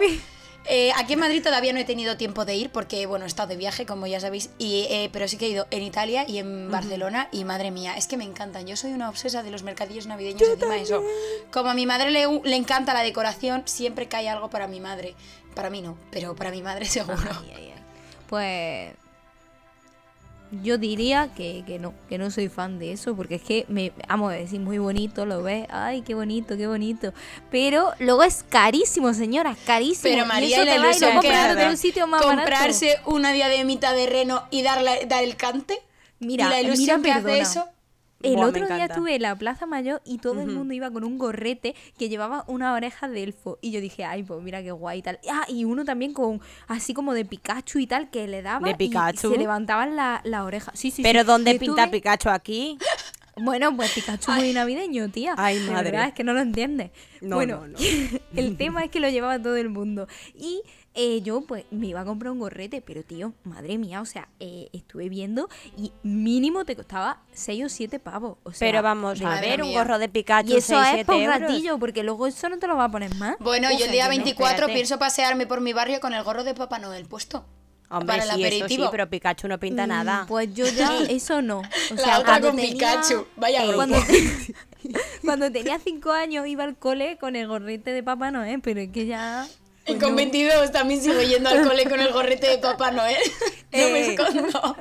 eh, 0.70 0.92
aquí 0.98 1.14
en 1.14 1.20
Madrid 1.20 1.44
todavía 1.44 1.74
no 1.74 1.80
he 1.80 1.86
tenido 1.86 2.18
tiempo 2.18 2.46
de 2.46 2.56
ir 2.56 2.70
porque, 2.70 3.06
bueno, 3.06 3.26
he 3.26 3.28
estado 3.28 3.50
de 3.50 3.56
viaje, 3.58 3.86
como 3.86 4.08
ya 4.08 4.20
sabéis, 4.20 4.50
y, 4.58 4.88
eh, 4.90 5.10
pero 5.12 5.28
sí 5.28 5.38
que 5.38 5.48
he 5.48 5.50
ido 5.50 5.68
en 5.72 5.84
Italia 5.84 6.26
y 6.28 6.40
en 6.40 6.72
Barcelona 6.72 7.30
y 7.32 7.44
madre 7.46 7.72
mía, 7.72 7.96
es 7.98 8.08
que 8.08 8.18
me 8.18 8.24
encantan. 8.24 8.68
Yo 8.68 8.76
soy 8.76 8.94
una 8.94 9.10
obsesa 9.10 9.44
de 9.44 9.52
los 9.52 9.64
mercadillos 9.64 10.08
navideños 10.08 10.48
encima 10.48 10.76
de 10.76 10.82
eso. 10.82 11.04
Como 11.52 11.70
a 11.70 11.74
mi 11.74 11.86
madre 11.86 12.12
le, 12.12 12.26
le 12.44 12.56
encanta 12.56 12.94
la 12.94 13.02
decoración, 13.04 13.64
siempre 13.66 14.08
cae 14.08 14.30
algo 14.30 14.50
para 14.50 14.68
mi 14.68 14.80
madre. 14.80 15.16
Para 15.56 15.70
mí 15.70 15.82
no, 15.82 15.98
pero 16.12 16.36
para 16.36 16.52
mi 16.52 16.62
madre 16.62 16.86
seguro. 16.98 17.18
Ay, 17.42 17.54
ay, 17.56 17.74
ay. 17.76 17.84
Pues. 18.28 19.07
Yo 20.64 20.78
diría 20.78 21.30
que, 21.36 21.64
que 21.68 21.78
no, 21.78 21.94
que 22.08 22.18
no 22.18 22.32
soy 22.32 22.48
fan 22.48 22.80
de 22.80 22.94
eso, 22.94 23.16
porque 23.16 23.36
es 23.36 23.42
que 23.42 23.66
me, 23.68 23.92
vamos 24.08 24.32
a 24.32 24.36
decir, 24.36 24.60
muy 24.62 24.78
bonito, 24.78 25.26
lo 25.26 25.44
ves, 25.44 25.68
ay, 25.70 26.04
qué 26.04 26.14
bonito, 26.16 26.56
qué 26.56 26.68
bonito. 26.68 27.14
Pero 27.52 27.92
luego 28.00 28.24
es 28.24 28.46
carísimo, 28.48 29.14
señora, 29.14 29.56
carísimo. 29.66 30.14
Pero 30.14 30.26
Y 30.26 30.28
María 30.28 30.56
eso 30.58 30.64
y 30.64 30.66
la 30.66 30.72
te 30.72 30.80
va 30.80 30.86
y 30.86 30.88
lo 30.88 30.90
ilusión 30.90 31.10
que 31.10 31.16
compras 31.16 31.46
en 31.46 31.52
hace 31.58 31.66
otro 31.66 31.78
sitio 31.78 32.08
más 32.08 32.22
barato. 32.22 32.38
comprarse 32.42 32.98
una 33.06 33.34
diademita 33.34 33.92
de 33.94 34.08
reno 34.08 34.44
y 34.50 34.62
darle, 34.62 35.06
dar 35.08 35.24
el 35.24 35.36
cante. 35.36 35.82
Mira, 36.20 36.46
y 36.46 36.50
la 36.50 36.62
ilusión 36.62 37.02
mira, 37.02 37.14
que 37.16 37.20
hace 37.20 37.24
perdona. 37.24 37.44
eso. 37.44 37.70
El 38.24 38.36
Buah, 38.36 38.48
otro 38.48 38.66
día 38.68 38.86
estuve 38.86 39.16
en 39.16 39.22
la 39.22 39.36
Plaza 39.36 39.66
Mayor 39.68 40.02
y 40.04 40.18
todo 40.18 40.42
el 40.42 40.48
mundo 40.48 40.74
iba 40.74 40.90
con 40.90 41.04
un 41.04 41.18
gorrete 41.20 41.76
que 42.00 42.10
llevaba 42.10 42.44
una 42.48 42.74
oreja 42.74 43.08
de 43.08 43.22
elfo. 43.24 43.60
Y 43.62 43.72
yo 43.72 43.80
dije, 43.80 44.06
ay, 44.06 44.24
pues 44.24 44.42
mira 44.42 44.64
qué 44.64 44.72
guay 44.72 45.00
y 45.00 45.02
tal. 45.04 45.20
Ah, 45.32 45.46
y 45.48 45.66
uno 45.66 45.86
también 45.86 46.14
con 46.14 46.42
así 46.68 46.94
como 46.96 47.14
de 47.14 47.26
Pikachu 47.26 47.78
y 47.80 47.86
tal, 47.88 48.10
que 48.10 48.28
le 48.28 48.42
daba 48.42 48.66
¿De 48.66 48.72
y 48.72 48.76
Pikachu? 48.76 49.30
se 49.32 49.38
levantaban 49.38 49.96
la, 49.96 50.22
la 50.24 50.44
oreja. 50.46 50.72
Sí, 50.74 50.90
sí, 50.90 51.04
Pero 51.04 51.22
sí. 51.22 51.28
¿dónde 51.28 51.52
Estuve- 51.52 51.60
pinta 51.76 51.92
Pikachu 51.92 52.30
aquí? 52.30 52.78
Bueno, 53.40 53.76
pues 53.76 53.92
Pikachu 53.92 54.32
muy 54.32 54.54
navideño, 54.54 55.10
tía. 55.10 55.34
Ay, 55.38 55.60
madre. 55.60 55.92
verdad, 55.92 56.08
es 56.10 56.14
que 56.14 56.24
no 56.24 56.34
lo 56.34 56.42
entiendes. 56.42 56.92
No, 57.22 57.36
bueno, 57.36 57.68
no, 57.68 57.68
no. 57.68 57.78
el 58.36 58.58
tema 58.58 58.84
es 58.84 58.92
que 58.92 59.00
lo 59.00 59.10
llevaba 59.10 59.42
todo 59.42 59.56
el 59.56 59.70
mundo. 59.70 60.08
Y 60.36 60.62
eh, 61.00 61.22
yo, 61.22 61.42
pues, 61.42 61.66
me 61.70 61.88
iba 61.88 62.02
a 62.02 62.06
comprar 62.06 62.32
un 62.32 62.40
gorrete, 62.40 62.82
pero 62.82 63.04
tío, 63.04 63.34
madre 63.44 63.78
mía, 63.78 64.02
o 64.02 64.06
sea, 64.06 64.30
eh, 64.40 64.70
estuve 64.74 65.10
viendo 65.10 65.48
y 65.78 65.92
mínimo 66.02 66.66
te 66.66 66.76
costaba 66.76 67.22
6 67.34 67.66
o 67.66 67.70
7 67.70 68.00
pavos. 68.00 68.38
O 68.44 68.52
sea, 68.52 68.68
Pero 68.68 68.82
vamos 68.82 69.22
a 69.22 69.40
ver, 69.40 69.62
un 69.62 69.74
gorro 69.74 70.00
de 70.00 70.10
Pikachu 70.10 70.50
Y 70.50 70.56
eso 70.56 70.74
6, 70.74 70.80
es 70.80 70.90
7 70.90 71.06
por 71.06 71.16
un 71.16 71.28
ratillo, 71.28 71.78
porque 71.78 72.02
luego 72.02 72.26
eso 72.26 72.50
no 72.50 72.58
te 72.58 72.66
lo 72.66 72.76
va 72.76 72.86
a 72.86 72.92
poner 72.92 73.14
más. 73.16 73.36
Bueno, 73.40 73.70
yo 73.78 73.86
el 73.86 73.92
día 73.92 74.10
que 74.10 74.18
no, 74.18 74.24
24 74.24 74.50
espérate. 74.54 74.74
pienso 74.74 74.98
pasearme 74.98 75.46
por 75.46 75.62
mi 75.62 75.72
barrio 75.74 76.00
con 76.00 76.16
el 76.16 76.24
gorro 76.24 76.44
de 76.44 76.56
Papá 76.56 76.80
Noel 76.80 77.06
puesto. 77.06 77.46
Hombre, 77.90 78.18
para 78.18 78.24
el 78.34 78.36
sí, 78.36 78.44
eso 78.58 78.68
sí, 78.68 78.84
pero 78.92 79.10
Pikachu 79.10 79.48
no 79.48 79.60
pinta 79.60 79.88
nada. 79.88 80.24
Mm, 80.24 80.28
Pues 80.28 80.54
yo 80.54 80.68
ya, 80.68 80.98
eso 81.10 81.42
no. 81.42 81.60
O 81.60 81.94
La 81.96 82.02
sea, 82.04 82.20
otra 82.20 82.32
cuando 82.40 82.48
con 82.50 82.58
tenía- 82.58 82.72
Pikachu. 82.74 83.26
Vaya 83.38 83.62
grupo. 83.64 83.76
cuando, 83.78 83.98
cuando 85.24 85.52
tenía 85.52 85.80
5 85.80 86.12
años 86.12 86.48
iba 86.48 86.64
al 86.64 86.76
cole 86.78 87.18
con 87.18 87.36
el 87.36 87.48
gorrete 87.48 87.92
de 87.92 88.04
Papá 88.04 88.32
Noel, 88.32 88.62
pero 88.62 88.80
es 88.82 88.90
que 88.92 89.06
ya... 89.06 89.48
Y 89.86 89.92
pues 89.92 90.00
con 90.04 90.10
no. 90.12 90.16
22 90.18 90.72
también 90.74 91.02
sigo 91.02 91.22
yendo 91.22 91.50
al 91.50 91.66
cole 91.66 91.86
con 91.90 92.00
el 92.02 92.12
gorrete 92.12 92.48
de 92.50 92.58
Papá 92.58 92.92
Noel. 92.92 93.16
No 93.72 93.78
me 93.78 94.00
Eh. 94.02 94.14
escondo. 94.16 94.76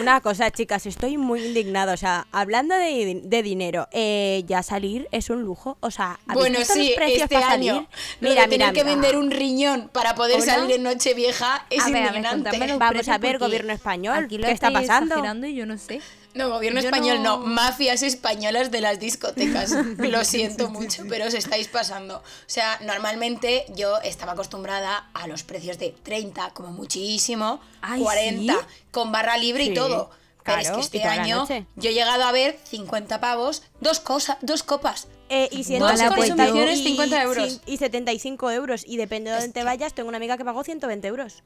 Una 0.00 0.20
cosa, 0.20 0.50
chicas, 0.50 0.86
estoy 0.86 1.16
muy 1.16 1.44
indignada. 1.44 1.94
O 1.94 1.96
sea, 1.96 2.26
hablando 2.32 2.74
de, 2.74 3.20
de 3.22 3.42
dinero, 3.42 3.88
eh, 3.92 4.42
ya 4.46 4.62
salir 4.62 5.08
es 5.12 5.30
un 5.30 5.42
lujo. 5.42 5.76
O 5.80 5.90
sea, 5.90 6.18
¿habéis 6.26 6.50
Bueno, 6.50 6.58
sí, 6.64 6.92
precios 6.96 7.22
este 7.22 7.34
para 7.34 7.50
año. 7.52 7.74
salir? 7.74 7.88
Lo 8.20 8.34
de 8.34 8.48
tener 8.48 8.72
que 8.72 8.84
vender 8.84 9.16
un 9.16 9.30
riñón 9.30 9.88
para 9.92 10.14
poder 10.14 10.40
Hola. 10.40 10.54
salir 10.54 10.76
en 10.76 10.82
Nochevieja 10.82 11.66
es 11.70 11.82
A 11.82 11.86
ver, 11.90 11.96
a 11.96 12.12
ver, 12.12 12.16
indignante. 12.16 12.76
Vamos 12.78 13.08
a 13.08 13.18
ver, 13.18 13.38
gobierno 13.38 13.72
español, 13.72 14.24
aquí 14.24 14.38
lo 14.38 14.46
¿qué 14.46 14.52
está 14.52 14.70
pasando? 14.70 15.46
y 15.46 15.54
yo 15.54 15.66
no 15.66 15.78
sé. 15.78 16.00
No, 16.34 16.48
gobierno 16.48 16.80
Yo 16.80 16.88
español 16.88 17.22
no. 17.22 17.38
no- 17.38 17.46
mafias 17.46 18.02
españolas 18.02 18.70
de 18.70 18.80
las 18.80 19.00
discotecas. 19.00 19.72
Lo 19.98 20.24
siento 20.24 20.70
mucho, 20.70 21.02
pero 21.08 21.26
os 21.26 21.34
estáis 21.34 21.68
pasando. 21.68 22.18
O 22.18 22.22
sea, 22.46 22.78
normalmente 22.82 23.64
yo 23.74 23.98
estaba 24.02 24.32
acostumbrada 24.32 25.10
a 25.14 25.26
los 25.26 25.42
precios 25.42 25.78
de 25.78 25.90
30, 26.02 26.50
como 26.50 26.70
muchísimo, 26.70 27.60
Ay, 27.80 28.00
40, 28.02 28.52
¿sí? 28.52 28.58
con 28.90 29.10
barra 29.12 29.36
libre 29.36 29.64
Sí, 29.64 29.70
y 29.70 29.74
todo. 29.74 30.10
Pero 30.44 30.60
es 30.60 30.70
que 30.70 30.80
este 30.80 31.04
año 31.04 31.46
yo 31.76 31.90
he 31.90 31.94
llegado 31.94 32.24
a 32.24 32.32
ver 32.32 32.58
50 32.64 33.20
pavos, 33.20 33.62
dos 33.80 34.00
cosas, 34.00 34.38
dos 34.40 34.62
copas. 34.62 35.06
Eh, 35.28 35.48
y 35.52 35.62
si 35.64 35.78
Dos 35.78 36.00
consumiciones, 36.02 36.78
y- 36.80 36.84
50 36.84 37.22
euros. 37.22 37.60
Y 37.66 37.76
75 37.76 38.50
euros. 38.50 38.82
Y 38.86 38.96
depende 38.96 39.30
de 39.30 39.36
dónde 39.36 39.52
te 39.52 39.62
vayas, 39.64 39.94
tengo 39.94 40.08
una 40.08 40.16
amiga 40.16 40.36
que 40.36 40.44
pagó 40.44 40.64
120 40.64 41.06
euros. 41.08 41.42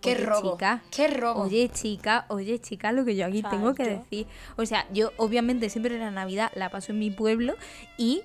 Qué 0.00 0.12
Oye, 0.12 0.24
robo. 0.26 0.52
chica. 0.52 0.82
Qué 0.90 1.08
robo. 1.08 1.42
Oye, 1.42 1.68
chica, 1.70 2.26
oye, 2.28 2.58
chica, 2.60 2.92
lo 2.92 3.04
que 3.04 3.16
yo 3.16 3.26
aquí 3.26 3.42
tengo 3.42 3.74
que 3.74 3.84
decir. 3.84 4.26
O 4.56 4.66
sea, 4.66 4.86
yo 4.92 5.12
obviamente 5.16 5.70
siempre 5.70 5.98
la 5.98 6.10
Navidad 6.10 6.52
la 6.54 6.70
paso 6.70 6.92
en 6.92 6.98
mi 6.98 7.10
pueblo 7.10 7.54
y 7.96 8.22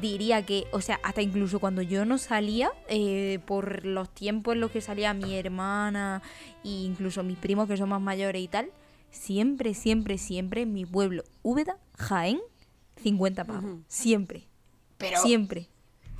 diría 0.00 0.44
que, 0.44 0.66
o 0.72 0.80
sea, 0.80 1.00
hasta 1.02 1.22
incluso 1.22 1.58
cuando 1.58 1.82
yo 1.82 2.04
no 2.04 2.18
salía, 2.18 2.70
eh, 2.88 3.40
por 3.46 3.84
los 3.84 4.08
tiempos 4.10 4.54
en 4.54 4.60
los 4.60 4.70
que 4.70 4.80
salía 4.80 5.14
mi 5.14 5.36
hermana 5.36 6.22
e 6.64 6.68
incluso 6.68 7.22
mis 7.22 7.38
primos 7.38 7.68
que 7.68 7.76
son 7.76 7.88
más 7.88 8.00
mayores 8.00 8.42
y 8.42 8.48
tal, 8.48 8.70
siempre, 9.10 9.74
siempre, 9.74 10.18
siempre 10.18 10.62
en 10.62 10.72
mi 10.72 10.86
pueblo, 10.86 11.24
Úbeda, 11.42 11.78
Jaén, 11.98 12.40
50 13.02 13.44
pavos. 13.44 13.78
Siempre. 13.88 14.44
Pero, 14.98 15.20
siempre. 15.20 15.68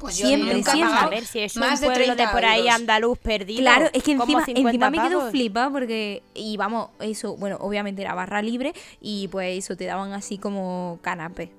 Pues 0.00 0.16
yo 0.18 0.26
siempre, 0.26 0.54
nunca 0.54 0.70
he 0.72 0.74
siempre. 0.74 0.94
pagado 0.94 1.06
A 1.06 1.10
ver 1.10 1.24
si 1.26 1.38
es 1.40 1.54
un 1.54 1.60
más 1.60 1.80
de 1.80 1.86
pueblo 1.86 2.06
de 2.06 2.14
30 2.14 2.32
por 2.32 2.44
ahí 2.44 2.60
euros. 2.60 2.74
andaluz 2.74 3.18
perdido. 3.18 3.60
Claro, 3.60 3.86
es 3.92 4.02
que 4.02 4.12
encima, 4.12 4.44
50 4.44 4.68
encima 4.68 4.90
me 4.90 4.98
quedo 5.08 5.30
flipada 5.30 5.70
porque, 5.70 6.22
y 6.34 6.56
vamos, 6.56 6.88
eso, 7.00 7.36
bueno, 7.36 7.58
obviamente 7.60 8.02
era 8.02 8.14
barra 8.14 8.42
libre 8.42 8.72
y 9.00 9.28
pues 9.28 9.58
eso, 9.64 9.76
te 9.76 9.84
daban 9.84 10.12
así 10.12 10.38
como 10.38 10.98
canapé. 11.02 11.52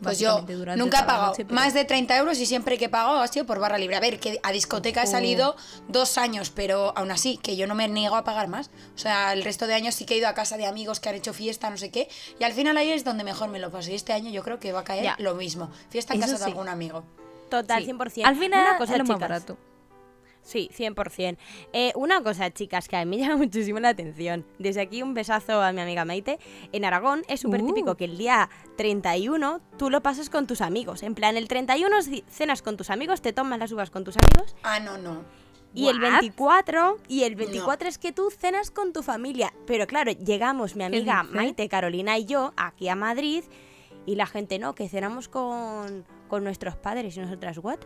Pues 0.00 0.20
yo 0.20 0.44
nunca 0.76 1.00
he 1.00 1.04
pagado 1.04 1.26
noche, 1.30 1.44
pero- 1.44 1.56
más 1.56 1.74
de 1.74 1.84
30 1.84 2.16
euros 2.18 2.38
y 2.38 2.46
siempre 2.46 2.78
que 2.78 2.84
he 2.84 2.88
pagado 2.88 3.18
ha 3.20 3.26
sido 3.26 3.46
por 3.46 3.58
barra 3.58 3.78
libre. 3.78 3.96
A 3.96 4.00
ver, 4.00 4.20
que 4.20 4.38
a 4.44 4.52
discoteca 4.52 5.00
he 5.00 5.04
Ojo. 5.04 5.12
salido 5.12 5.56
dos 5.88 6.18
años, 6.18 6.50
pero 6.50 6.92
aún 6.96 7.10
así, 7.10 7.36
que 7.38 7.56
yo 7.56 7.66
no 7.66 7.74
me 7.74 7.88
niego 7.88 8.14
a 8.14 8.22
pagar 8.22 8.46
más. 8.46 8.70
O 8.94 8.98
sea, 8.98 9.32
el 9.32 9.42
resto 9.42 9.66
de 9.66 9.74
años 9.74 9.96
sí 9.96 10.04
que 10.04 10.14
he 10.14 10.18
ido 10.18 10.28
a 10.28 10.34
casa 10.34 10.56
de 10.56 10.66
amigos 10.66 11.00
que 11.00 11.08
han 11.08 11.16
hecho 11.16 11.32
fiesta, 11.32 11.68
no 11.68 11.76
sé 11.76 11.90
qué. 11.90 12.08
Y 12.38 12.44
al 12.44 12.52
final 12.52 12.76
ahí 12.76 12.90
es 12.92 13.02
donde 13.02 13.24
mejor 13.24 13.48
me 13.48 13.58
lo 13.58 13.72
paso. 13.72 13.90
Y 13.90 13.94
este 13.94 14.12
año 14.12 14.30
yo 14.30 14.44
creo 14.44 14.60
que 14.60 14.70
va 14.70 14.80
a 14.80 14.84
caer 14.84 15.02
Ya. 15.02 15.16
lo 15.18 15.34
mismo. 15.34 15.68
Fiesta 15.90 16.14
en 16.14 16.22
Eso 16.22 16.32
casa 16.32 16.44
de 16.44 16.50
algún 16.52 16.68
amigo. 16.68 17.02
Total, 17.48 17.80
Sí. 17.82 17.86
100%. 17.92 18.24
Al 18.26 18.36
final 18.36 18.62
Una 18.68 18.78
cosa, 18.78 18.92
es 18.92 18.98
lo 18.98 19.04
más 19.04 19.16
chicas. 19.16 19.28
barato. 19.28 19.58
Sí, 20.42 20.70
100%. 20.72 21.36
Eh, 21.74 21.92
una 21.94 22.22
cosa, 22.22 22.50
chicas, 22.50 22.88
que 22.88 22.96
a 22.96 23.04
mí 23.04 23.16
me 23.16 23.22
llama 23.22 23.36
muchísimo 23.36 23.80
la 23.80 23.90
atención. 23.90 24.46
Desde 24.58 24.80
aquí 24.80 25.02
un 25.02 25.12
besazo 25.12 25.60
a 25.60 25.72
mi 25.72 25.80
amiga 25.82 26.06
Maite. 26.06 26.38
En 26.72 26.84
Aragón 26.86 27.22
es 27.28 27.40
súper 27.40 27.62
típico 27.66 27.90
Uh. 27.92 27.96
que 27.96 28.04
el 28.06 28.16
día 28.16 28.48
31 28.76 29.60
tú 29.76 29.90
lo 29.90 30.02
pasas 30.02 30.30
con 30.30 30.46
tus 30.46 30.60
amigos. 30.62 31.02
En 31.02 31.14
plan, 31.14 31.36
el 31.36 31.48
31 31.48 31.98
ci- 31.98 32.24
cenas 32.28 32.62
con 32.62 32.76
tus 32.78 32.88
amigos, 32.88 33.20
te 33.20 33.32
tomas 33.34 33.58
las 33.58 33.72
uvas 33.72 33.90
con 33.90 34.04
tus 34.04 34.16
amigos. 34.16 34.56
Ah, 34.62 34.80
no, 34.80 34.96
no. 34.96 35.22
Y 35.74 35.88
el 35.88 36.00
What? 36.02 36.12
24, 36.20 36.96
y 37.08 37.24
el 37.24 37.34
24 37.36 37.86
es 37.88 37.98
que 37.98 38.12
tú 38.12 38.30
cenas 38.30 38.70
con 38.70 38.94
tu 38.94 39.02
familia. 39.02 39.52
Pero 39.66 39.86
claro, 39.86 40.12
llegamos 40.12 40.76
mi 40.76 40.84
amiga? 40.84 41.24
Maite, 41.24 41.68
Carolina 41.68 42.16
y 42.16 42.24
yo 42.24 42.54
aquí 42.56 42.88
a 42.88 42.94
Madrid 42.96 43.44
y 44.06 44.14
la 44.14 44.24
gente 44.26 44.58
no, 44.58 44.74
que 44.74 44.88
cenamos 44.88 45.28
con, 45.28 46.06
con 46.28 46.44
nuestros 46.44 46.76
padres 46.76 47.16
y 47.16 47.20
nosotras, 47.20 47.58
¿what? 47.58 47.78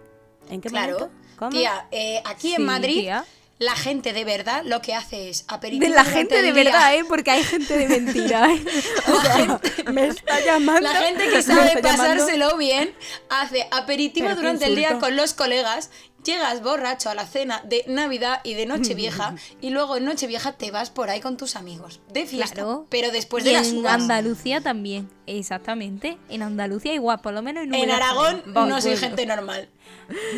¿En 0.51 0.61
qué 0.61 0.69
Claro. 0.69 0.95
momento? 0.99 1.15
¿Cómo? 1.37 1.51
Tía, 1.53 1.87
eh, 1.91 2.21
aquí 2.25 2.49
Sí, 2.49 2.55
en 2.57 2.65
Madrid, 2.65 3.01
tía. 3.03 3.25
la 3.59 3.77
gente 3.77 4.13
de 4.13 4.25
verdad 4.25 4.63
lo 4.65 4.83
que 4.83 4.95
hace 4.95 5.31
es 5.31 5.45
aperitivo. 5.49 5.89
De 5.89 5.95
la 5.97 6.05
gente 6.05 6.43
de 6.43 6.53
verdad, 6.53 6.95
¿eh? 6.97 7.05
Porque 7.09 7.31
hay 7.31 7.45
gente 7.45 7.77
de 7.79 7.89
mentira, 7.89 8.53
¿eh? 8.53 8.63
O 9.09 9.21
sea, 9.21 9.61
me 9.93 10.09
está 10.09 10.41
llamando. 10.45 10.81
La 10.83 10.95
gente 10.97 11.29
que 11.31 11.43
sabe 11.43 11.67
llamando. 11.75 11.83
pasárselo 11.83 12.57
bien 12.57 12.93
hace 13.31 13.67
aperitivo 13.71 14.27
Pero 14.27 14.37
durante 14.41 14.67
el 14.67 14.75
día 14.77 14.99
con 14.99 15.15
los 15.17 15.33
colegas, 15.35 15.91
llegas 16.25 16.63
borracho 16.63 17.11
a 17.11 17.15
la 17.15 17.27
cena 17.27 17.61
de 17.65 17.85
Navidad 17.89 18.41
y 18.45 18.55
de 18.55 18.67
Nochevieja 18.67 19.35
y 19.61 19.71
luego 19.71 19.97
en 19.97 20.05
Nochevieja 20.05 20.53
te 20.53 20.71
vas 20.71 20.91
por 20.91 21.11
ahí 21.11 21.21
con 21.21 21.37
tus 21.37 21.57
amigos 21.57 22.01
de 22.13 22.27
fiesta, 22.27 22.55
Claro. 22.63 22.87
pero 22.91 23.11
después 23.11 23.45
y 23.45 23.49
de 23.49 23.55
las 23.55 23.69
en 23.69 23.79
uvas. 23.79 23.95
Andalucía 23.95 24.61
también, 24.61 25.11
exactamente. 25.27 26.19
En 26.29 26.43
Andalucía 26.43 26.95
igual, 26.95 27.21
por 27.21 27.33
lo 27.33 27.43
menos 27.43 27.65
en 27.65 27.75
En 27.75 27.91
Aragón 27.91 28.43
no 28.47 28.81
soy 28.81 28.93
bueno. 28.93 29.07
gente 29.09 29.27
normal. 29.27 29.69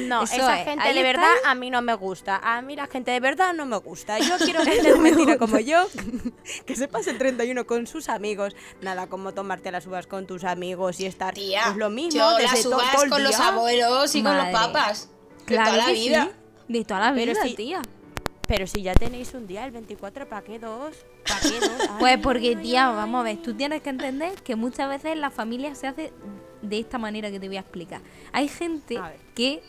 No, 0.06 0.22
Eso 0.24 0.34
esa 0.34 0.60
es, 0.60 0.64
gente 0.66 0.84
ahí 0.84 0.94
de 0.94 1.02
verdad 1.02 1.24
ahí. 1.30 1.40
a 1.46 1.54
mí 1.54 1.70
no 1.70 1.80
me 1.82 1.94
gusta. 1.94 2.36
A 2.42 2.60
mí 2.62 2.76
la 2.76 2.86
gente 2.86 3.10
de 3.10 3.20
verdad 3.20 3.52
no 3.54 3.66
me 3.66 3.76
gusta. 3.78 4.18
Yo 4.20 4.36
quiero 4.38 4.62
gente 4.64 4.92
de 4.92 4.98
mentira 4.98 5.38
como 5.38 5.58
yo, 5.58 5.86
que 6.66 6.76
se 6.76 6.86
pase 6.88 7.10
el 7.10 7.18
31 7.18 7.66
con 7.66 7.86
sus 7.86 8.08
amigos. 8.08 8.54
Nada 8.82 9.06
como 9.08 9.32
tomarte 9.34 9.70
las 9.70 9.86
uvas 9.86 10.06
con 10.06 10.26
tus 10.26 10.44
amigos 10.44 11.00
y 11.00 11.06
estar 11.06 11.34
Tía, 11.34 11.62
pues 11.66 11.76
lo 11.76 11.90
mismo 11.90 12.18
yo 12.20 12.36
desde 12.36 12.56
las 12.56 12.66
uvas 12.66 12.92
todo 12.92 13.04
el 13.04 13.10
con 13.10 13.24
los 13.24 13.38
abuelos 13.40 14.14
y 14.14 14.22
con 14.22 14.36
los 14.36 14.52
Madre. 14.52 14.52
De 15.46 15.56
toda 15.56 15.76
la 15.76 15.90
vida. 15.90 16.24
sí. 16.24 16.72
De 16.72 16.84
toda 16.84 17.00
la 17.00 17.14
Pero 17.14 17.32
vida, 17.32 17.56
tía. 17.56 17.82
Pero 18.46 18.66
si 18.66 18.82
ya 18.82 18.92
tenéis 18.94 19.32
un 19.34 19.46
día, 19.46 19.64
el 19.64 19.70
24, 19.70 20.28
¿para 20.28 20.42
qué 20.42 20.58
dos? 20.58 20.94
¿Para 21.26 21.40
qué 21.40 21.60
dos? 21.60 21.70
Ay, 21.80 21.96
Pues 21.98 22.18
porque, 22.18 22.56
tía, 22.56 22.88
vamos 22.90 23.20
a 23.20 23.24
ver, 23.24 23.38
tú 23.38 23.54
tienes 23.54 23.80
que 23.82 23.90
entender 23.90 24.34
que 24.42 24.54
muchas 24.56 24.88
veces 24.88 25.16
la 25.16 25.30
familia 25.30 25.74
se 25.74 25.86
hace 25.86 26.12
de 26.62 26.78
esta 26.78 26.98
manera 26.98 27.30
que 27.30 27.38
te 27.40 27.46
voy 27.48 27.56
a 27.56 27.60
explicar. 27.60 28.00
Hay 28.32 28.48
gente 28.48 28.98
A 28.98 29.08
ver. 29.10 29.20
que 29.34 29.62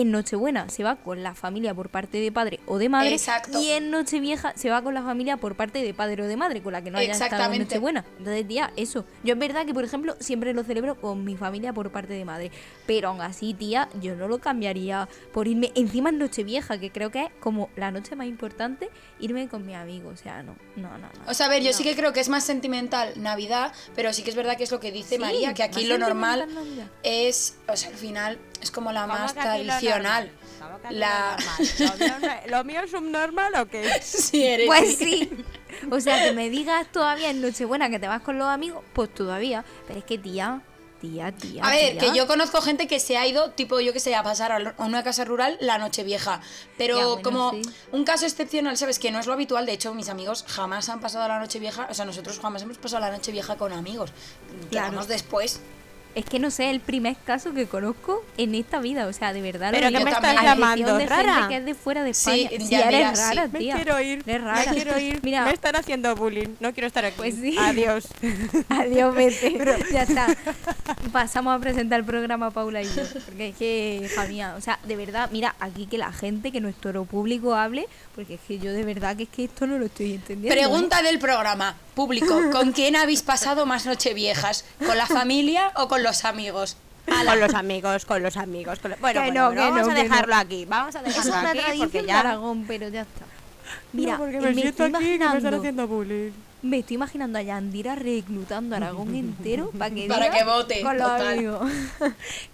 en 0.00 0.10
Nochebuena 0.10 0.68
se 0.68 0.84
va 0.84 0.96
con 0.96 1.22
la 1.22 1.34
familia 1.34 1.74
por 1.74 1.88
parte 1.88 2.18
de 2.18 2.30
padre 2.30 2.60
o 2.66 2.78
de 2.78 2.88
madre 2.88 3.12
Exacto. 3.12 3.60
y 3.60 3.70
en 3.70 3.90
Nochevieja 3.90 4.52
se 4.56 4.70
va 4.70 4.82
con 4.82 4.94
la 4.94 5.02
familia 5.02 5.36
por 5.36 5.56
parte 5.56 5.82
de 5.82 5.94
padre 5.94 6.22
o 6.22 6.26
de 6.26 6.36
madre 6.36 6.62
con 6.62 6.72
la 6.72 6.82
que 6.82 6.90
no 6.90 6.98
haya 6.98 7.12
estado 7.12 7.52
en. 7.52 7.62
Nochebuena. 7.62 8.04
Entonces, 8.18 8.46
tía, 8.46 8.72
eso. 8.76 9.04
Yo 9.24 9.34
es 9.34 9.40
verdad 9.40 9.66
que, 9.66 9.74
por 9.74 9.84
ejemplo, 9.84 10.16
siempre 10.20 10.54
lo 10.54 10.62
celebro 10.64 11.00
con 11.00 11.24
mi 11.24 11.36
familia 11.36 11.72
por 11.72 11.90
parte 11.90 12.12
de 12.12 12.24
madre. 12.24 12.50
Pero 12.86 13.08
aún 13.08 13.20
así, 13.20 13.54
tía, 13.54 13.88
yo 14.00 14.14
no 14.14 14.28
lo 14.28 14.38
cambiaría 14.38 15.08
por 15.32 15.48
irme 15.48 15.72
encima 15.74 16.10
en 16.10 16.18
Nochevieja, 16.18 16.78
que 16.78 16.90
creo 16.90 17.10
que 17.10 17.24
es 17.24 17.30
como 17.40 17.70
la 17.76 17.90
noche 17.90 18.14
más 18.16 18.26
importante, 18.26 18.90
irme 19.18 19.48
con 19.48 19.66
mi 19.66 19.74
amigo. 19.74 20.10
O 20.10 20.16
sea, 20.16 20.42
no, 20.42 20.56
no, 20.76 20.90
no. 20.90 20.98
no. 20.98 21.30
O 21.30 21.34
sea, 21.34 21.46
a 21.46 21.48
ver, 21.48 21.62
yo 21.62 21.72
sí 21.72 21.82
que 21.82 21.96
creo 21.96 22.12
que 22.12 22.20
es 22.20 22.28
más 22.28 22.44
sentimental 22.44 23.12
Navidad, 23.16 23.72
pero 23.94 24.12
sí 24.12 24.22
que 24.22 24.30
es 24.30 24.36
verdad 24.36 24.56
que 24.56 24.64
es 24.64 24.70
lo 24.70 24.80
que 24.80 24.92
dice 24.92 25.16
Sí, 25.16 25.18
María, 25.18 25.54
que 25.54 25.62
aquí 25.62 25.86
lo 25.86 25.98
normal 25.98 26.46
Navidad. 26.54 26.86
es, 27.02 27.56
o 27.66 27.76
sea, 27.76 27.90
al 27.90 27.96
final 27.96 28.38
es 28.60 28.70
como 28.70 28.92
la 28.92 29.02
¿Cómo 29.02 29.14
más 29.14 29.34
tradicional. 29.34 30.30
La... 30.90 31.36
lo 31.78 31.96
normal? 31.96 32.00
¿Lo 32.00 32.24
mío, 32.24 32.30
¿Lo 32.48 32.64
mío 32.64 32.80
es 32.82 32.90
subnormal 32.90 33.54
o 33.56 33.66
qué? 33.68 33.90
Sí, 34.02 34.44
eres- 34.44 34.66
Pues 34.66 34.96
sí. 34.98 35.30
O 35.90 36.00
sea, 36.00 36.24
que 36.24 36.32
me 36.32 36.50
digas 36.50 36.86
todavía 36.90 37.30
en 37.30 37.40
Nochebuena 37.40 37.90
que 37.90 37.98
te 37.98 38.08
vas 38.08 38.22
con 38.22 38.38
los 38.38 38.48
amigos, 38.48 38.82
pues 38.92 39.12
todavía. 39.14 39.64
Pero 39.86 40.00
es 40.00 40.04
que, 40.04 40.18
tía, 40.18 40.60
tía, 41.00 41.30
tía. 41.32 41.62
A 41.64 41.70
ver, 41.70 41.98
tía. 41.98 42.10
que 42.12 42.16
yo 42.18 42.26
conozco 42.26 42.60
gente 42.60 42.88
que 42.88 42.98
se 42.98 43.16
ha 43.16 43.26
ido, 43.26 43.50
tipo, 43.52 43.78
yo 43.80 43.92
que 43.92 44.00
sé, 44.00 44.14
a 44.16 44.22
pasar 44.24 44.50
a 44.50 44.74
una 44.82 45.04
casa 45.04 45.24
rural 45.24 45.56
la 45.60 45.78
noche 45.78 46.02
vieja. 46.02 46.40
Pero 46.76 46.96
Ya, 46.98 47.06
bueno, 47.06 47.22
como 47.22 47.50
sí. 47.52 47.62
un 47.92 48.04
caso 48.04 48.26
excepcional, 48.26 48.76
¿sabes? 48.76 48.98
Que 48.98 49.10
no 49.12 49.20
es 49.20 49.26
lo 49.26 49.34
habitual. 49.34 49.66
De 49.66 49.72
hecho, 49.72 49.94
mis 49.94 50.08
amigos 50.08 50.44
jamás 50.48 50.88
han 50.88 51.00
pasado 51.00 51.28
la 51.28 51.38
noche 51.38 51.58
vieja. 51.60 51.86
O 51.90 51.94
sea, 51.94 52.04
nosotros 52.04 52.40
jamás 52.40 52.62
hemos 52.62 52.78
pasado 52.78 53.00
la 53.00 53.10
noche 53.12 53.30
vieja 53.30 53.56
con 53.56 53.72
amigos. 53.72 54.10
Claro. 54.70 54.88
Quedamos 54.88 55.06
después. 55.08 55.60
Es 56.14 56.24
que 56.24 56.38
no 56.38 56.50
sé, 56.50 56.70
el 56.70 56.80
primer 56.80 57.16
caso 57.24 57.52
que 57.54 57.66
conozco 57.66 58.24
en 58.36 58.54
esta 58.54 58.80
vida. 58.80 59.06
O 59.06 59.12
sea, 59.12 59.32
de 59.32 59.40
verdad. 59.40 59.70
¿Pero 59.72 59.88
digo. 59.88 60.00
me 60.02 60.10
estás 60.10 60.42
llamando? 60.42 60.96
de 60.96 61.06
¿Rara? 61.06 61.46
que 61.48 61.56
es 61.58 61.64
de 61.64 61.74
fuera 61.74 62.02
de 62.02 62.14
Sí, 62.14 62.42
España. 62.44 62.64
Sí, 62.64 62.70
ya, 62.70 62.80
eres 62.80 62.92
mira, 62.98 63.14
sí. 63.16 63.22
rara, 63.22 63.48
Me 63.52 63.58
tía. 63.58 63.74
quiero 63.76 64.00
ir. 64.00 64.22
Eres 64.26 64.42
rara. 64.42 64.64
Me 64.72 64.74
quiero 64.74 64.98
ir. 64.98 65.20
Mira, 65.22 65.44
Me 65.44 65.52
están 65.52 65.76
haciendo 65.76 66.14
bullying. 66.16 66.48
No 66.60 66.72
quiero 66.72 66.86
estar 66.86 67.04
aquí. 67.04 67.14
Pues 67.16 67.34
sí. 67.36 67.56
Adiós. 67.58 68.08
Adiós, 68.68 69.14
vete. 69.14 69.58
ya 69.92 70.02
está. 70.02 70.26
Pasamos 71.12 71.56
a 71.56 71.60
presentar 71.60 72.00
el 72.00 72.04
programa 72.04 72.50
Paula 72.50 72.82
y 72.82 72.86
yo. 72.86 73.02
Porque 73.26 73.48
es 73.50 73.56
que, 73.56 74.00
hija 74.04 74.26
mía, 74.26 74.54
o 74.56 74.60
sea, 74.60 74.78
de 74.84 74.96
verdad, 74.96 75.28
mira, 75.32 75.54
aquí 75.60 75.86
que 75.86 75.98
la 75.98 76.12
gente, 76.12 76.50
que 76.52 76.60
nuestro 76.60 77.04
público 77.04 77.54
hable, 77.54 77.86
porque 78.14 78.34
es 78.34 78.40
que 78.46 78.58
yo 78.58 78.72
de 78.72 78.84
verdad 78.84 79.16
que 79.16 79.24
es 79.24 79.28
que 79.28 79.44
esto 79.44 79.66
no 79.66 79.78
lo 79.78 79.86
estoy 79.86 80.14
entendiendo. 80.14 80.54
¿eh? 80.54 80.58
Pregunta 80.64 81.02
del 81.02 81.18
programa, 81.18 81.76
público, 82.02 82.40
¿con 82.52 82.70
quién 82.70 82.94
habéis 82.94 83.22
pasado 83.22 83.66
más 83.66 83.84
noche 83.84 84.14
viejas? 84.14 84.64
¿Con 84.86 84.96
la 84.96 85.06
familia 85.06 85.72
o 85.74 85.88
con 85.88 86.04
los 86.04 86.24
amigos? 86.24 86.76
Con 87.06 87.40
los 87.40 87.54
amigos, 87.54 88.04
con 88.04 88.22
los 88.22 88.36
amigos. 88.36 88.78
con 88.78 88.92
lo- 88.92 88.96
Bueno, 88.98 89.22
Que 89.22 89.32
no, 89.32 89.46
bueno, 89.46 89.62
que 89.62 89.68
vamos 89.70 89.86
no, 89.88 89.92
a 89.92 89.94
dejarlo 89.96 90.34
no. 90.36 90.40
aquí. 90.40 90.64
Vamos 90.64 90.94
a 90.94 91.00
Es 91.00 91.04
dejarlo 91.06 91.32
una 91.32 91.50
aquí 91.50 91.58
tradición 91.58 91.88
porque 91.88 92.00
de 92.02 92.06
ya. 92.06 92.20
Aragón, 92.20 92.64
pero 92.68 92.88
ya 92.88 93.00
está. 93.02 93.24
Mira, 93.92 94.12
No, 94.12 94.18
porque 94.18 94.36
eh, 94.36 94.40
me, 94.40 94.46
me 94.50 94.54
siento 94.62 94.84
estoy 94.86 94.86
aquí 94.94 94.94
que 94.94 95.00
me 95.08 95.14
están 95.14 95.32
imaginando- 95.34 95.56
haciendo 95.58 95.88
bullying. 95.88 96.30
Me 96.62 96.78
estoy 96.78 96.94
imaginando 96.94 97.38
a 97.38 97.42
Yandira 97.42 97.94
reclutando 97.96 98.74
a 98.74 98.78
Aragón 98.78 99.14
entero 99.14 99.70
para 99.78 99.92
que, 99.94 100.06
Para 100.06 100.30
que 100.30 100.44
vote, 100.44 100.82
con 100.82 100.98
los 100.98 101.10
amigos. 101.20 101.70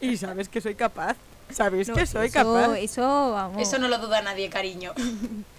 Y 0.01 0.17
sabes 0.17 0.49
que 0.49 0.61
soy 0.63 0.75
capaz. 0.75 1.17
Sabéis 1.51 1.89
No, 1.89 1.95
que 1.95 2.07
soy 2.07 2.29
eso, 2.29 2.35
capaz. 2.35 2.79
Eso, 2.79 3.03
vamos. 3.33 3.61
Eso 3.61 3.79
no 3.79 3.89
lo 3.89 3.99
duda 3.99 4.23
nadie, 4.23 4.49
cariño. 4.49 4.93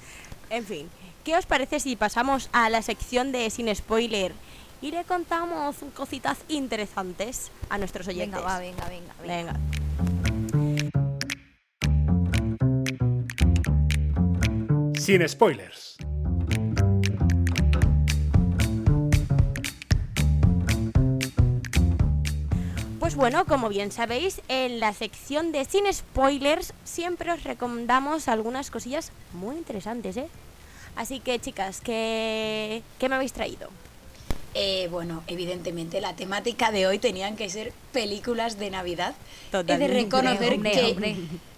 En 0.49 0.65
fin, 0.65 0.89
¿qué 1.23 1.35
os 1.37 1.45
parece 1.45 1.79
si 1.79 1.95
pasamos 1.95 2.49
a 2.51 2.69
la 2.69 2.81
sección 2.81 3.31
de 3.31 3.49
sin 3.49 3.73
spoiler 3.75 4.33
y 4.81 4.91
le 4.91 5.03
contamos 5.03 5.77
cositas 5.95 6.37
interesantes 6.47 7.51
a 7.69 7.77
nuestros 7.77 8.07
oyentes? 8.07 8.39
Venga, 8.39 8.53
va, 8.53 8.59
venga, 8.59 8.87
venga. 8.87 9.13
venga. 9.21 9.53
Venga. 9.53 9.75
Sin 14.99 15.27
spoilers. 15.27 15.94
Pues 23.05 23.13
bueno, 23.13 23.45
como 23.45 23.69
bien 23.69 23.91
sabéis, 23.91 24.41
en 24.47 24.79
la 24.79 24.91
sección 24.91 25.51
de 25.51 25.63
sin 25.65 25.83
spoilers 25.93 26.73
siempre 26.85 27.31
os 27.31 27.43
recomendamos 27.43 28.27
algunas 28.27 28.71
cosillas 28.71 29.11
muy 29.31 29.57
interesantes, 29.57 30.17
¿eh? 30.17 30.27
Así 30.95 31.19
que 31.19 31.37
chicas, 31.37 31.81
¿qué, 31.81 32.81
qué 32.97 33.07
me 33.07 33.13
habéis 33.13 33.31
traído? 33.31 33.69
Eh, 34.55 34.87
bueno, 34.89 35.21
evidentemente 35.27 36.01
la 36.01 36.15
temática 36.15 36.71
de 36.71 36.87
hoy 36.87 36.97
tenían 36.97 37.35
que 37.35 37.47
ser 37.47 37.73
películas 37.93 38.57
de 38.57 38.71
Navidad. 38.71 39.13
He 39.13 39.57
de 39.57 39.63
Totalmente. 39.63 39.93
reconocer 39.93 40.53
Hombre, 40.55 40.71
que 40.71 40.85
hombre. 40.85 41.15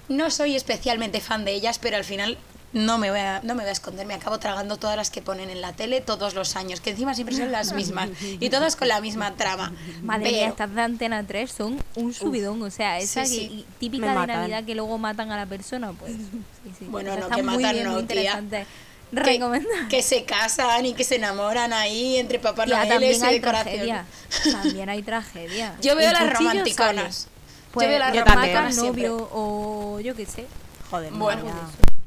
no 0.09 0.29
soy 0.29 0.53
especialmente 0.57 1.21
fan 1.21 1.45
de 1.45 1.53
ellas, 1.53 1.79
pero 1.79 1.95
al 1.95 2.03
final 2.03 2.37
no 2.73 2.97
me, 2.97 3.09
voy 3.09 3.19
a, 3.19 3.39
no 3.43 3.55
me 3.55 3.61
voy 3.63 3.69
a 3.69 3.71
esconder, 3.71 4.05
me 4.05 4.13
acabo 4.13 4.37
tragando 4.39 4.77
todas 4.77 4.97
las 4.97 5.09
que 5.09 5.21
ponen 5.21 5.49
en 5.49 5.61
la 5.61 5.73
tele 5.73 6.01
todos 6.01 6.33
los 6.35 6.55
años, 6.55 6.81
que 6.81 6.89
encima 6.91 7.13
siempre 7.15 7.35
son 7.35 7.51
las 7.51 7.71
mismas 7.73 8.09
y 8.21 8.49
todas 8.49 8.75
con 8.75 8.87
la 8.89 8.99
misma 9.01 9.33
trama. 9.35 9.71
Madre 10.03 10.25
mía, 10.31 10.37
Pero- 10.39 10.49
estas 10.51 10.75
de 10.75 10.81
Antena 10.81 11.23
3 11.25 11.51
son 11.51 11.81
un 11.95 12.13
subidón. 12.13 12.61
O 12.61 12.69
sea, 12.69 12.99
esa 12.99 13.25
Sí, 13.25 13.39
que- 13.39 13.47
sí. 13.47 13.65
típica 13.79 14.13
Me 14.13 14.19
de. 14.21 14.27
Navidad 14.27 14.63
que 14.65 14.75
luego 14.75 14.97
matan 14.97 15.31
a 15.31 15.37
la 15.37 15.45
persona, 15.45 15.93
pues. 15.93 16.11
sí, 16.13 16.71
sí. 16.77 16.85
Bueno, 16.89 17.15
no, 17.15 17.21
está 17.23 17.35
que 17.35 17.43
muy 17.43 17.55
matan 17.55 17.73
bien, 17.73 17.85
no, 17.85 17.93
muy 17.93 18.03
tía. 18.03 18.21
interesante. 18.39 18.65
que, 19.09 19.17
Recomendar. 19.21 19.87
que 19.87 20.01
se 20.03 20.25
casan 20.25 20.85
y 20.85 20.93
que 20.93 21.05
se 21.05 21.15
enamoran 21.15 21.71
ahí 21.71 22.17
entre 22.17 22.39
Papá 22.39 22.65
Tía, 22.65 22.75
Noel 22.75 22.89
también 22.89 23.13
y 23.15 23.15
decoración. 23.15 23.41
tragedia. 23.63 24.05
También 24.51 24.89
hay 24.89 25.01
tragedia. 25.03 25.75
Yo 25.81 25.95
veo 25.95 26.11
las 26.11 26.33
romanticonas. 26.33 27.27
Pues 27.71 27.85
yo 27.85 27.89
veo 27.91 27.99
las 27.99 28.13
yo 28.13 28.19
matan 28.21 28.33
también. 28.35 28.55
romanticonas 28.55 28.75
siempre. 28.75 29.07
novio 29.07 29.29
o 29.31 29.99
yo 30.01 30.13
qué 30.15 30.25
sé. 30.25 30.45
Joder, 30.91 31.13
Bueno. 31.13 31.43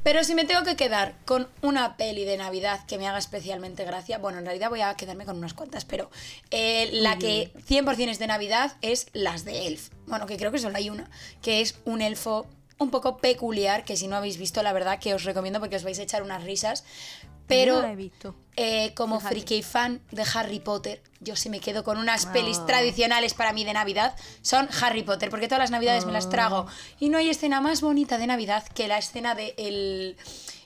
Pero 0.03 0.23
si 0.23 0.33
me 0.33 0.45
tengo 0.45 0.63
que 0.63 0.75
quedar 0.75 1.15
con 1.25 1.47
una 1.61 1.95
peli 1.95 2.25
de 2.25 2.37
Navidad 2.37 2.85
que 2.87 2.97
me 2.97 3.07
haga 3.07 3.19
especialmente 3.19 3.85
gracia, 3.85 4.17
bueno, 4.17 4.39
en 4.39 4.45
realidad 4.45 4.69
voy 4.69 4.81
a 4.81 4.95
quedarme 4.95 5.25
con 5.25 5.37
unas 5.37 5.53
cuantas, 5.53 5.85
pero 5.85 6.09
eh, 6.49 6.89
la 6.91 7.17
que 7.17 7.51
100% 7.67 8.09
es 8.09 8.17
de 8.17 8.27
Navidad 8.27 8.73
es 8.81 9.07
las 9.13 9.45
de 9.45 9.67
Elf. 9.67 9.89
Bueno, 10.07 10.25
que 10.25 10.37
creo 10.37 10.51
que 10.51 10.57
solo 10.57 10.75
hay 10.75 10.89
una, 10.89 11.09
que 11.43 11.61
es 11.61 11.75
un 11.85 12.01
elfo 12.01 12.47
un 12.79 12.89
poco 12.89 13.17
peculiar, 13.17 13.85
que 13.85 13.95
si 13.95 14.07
no 14.07 14.15
habéis 14.15 14.37
visto, 14.37 14.63
la 14.63 14.73
verdad 14.73 14.97
que 14.97 15.13
os 15.13 15.23
recomiendo 15.23 15.59
porque 15.59 15.75
os 15.75 15.83
vais 15.83 15.99
a 15.99 16.03
echar 16.03 16.23
unas 16.23 16.43
risas. 16.43 16.83
Pero 17.51 17.75
No 17.75 17.81
la 17.83 17.91
he 17.91 17.95
visto. 17.95 18.35
eh, 18.55 18.93
como 18.95 19.19
friki 19.19 19.55
y 19.55 19.63
fan 19.63 20.01
de 20.11 20.23
Harry 20.33 20.59
Potter, 20.59 21.01
yo 21.19 21.35
si 21.35 21.49
me 21.49 21.59
quedo 21.59 21.83
con 21.83 21.97
unas 21.97 22.25
pelis 22.25 22.65
tradicionales 22.65 23.33
para 23.33 23.53
mí 23.53 23.63
de 23.63 23.73
Navidad, 23.73 24.15
son 24.41 24.67
Harry 24.81 25.03
Potter, 25.03 25.29
porque 25.29 25.47
todas 25.47 25.59
las 25.59 25.71
Navidades 25.71 26.05
me 26.05 26.11
las 26.11 26.29
trago. 26.29 26.65
Y 26.99 27.09
no 27.09 27.17
hay 27.17 27.29
escena 27.29 27.61
más 27.61 27.81
bonita 27.81 28.17
de 28.17 28.27
Navidad 28.27 28.63
que 28.73 28.87
la 28.87 28.97
escena 28.97 29.35
de 29.35 29.53
el, 29.57 30.17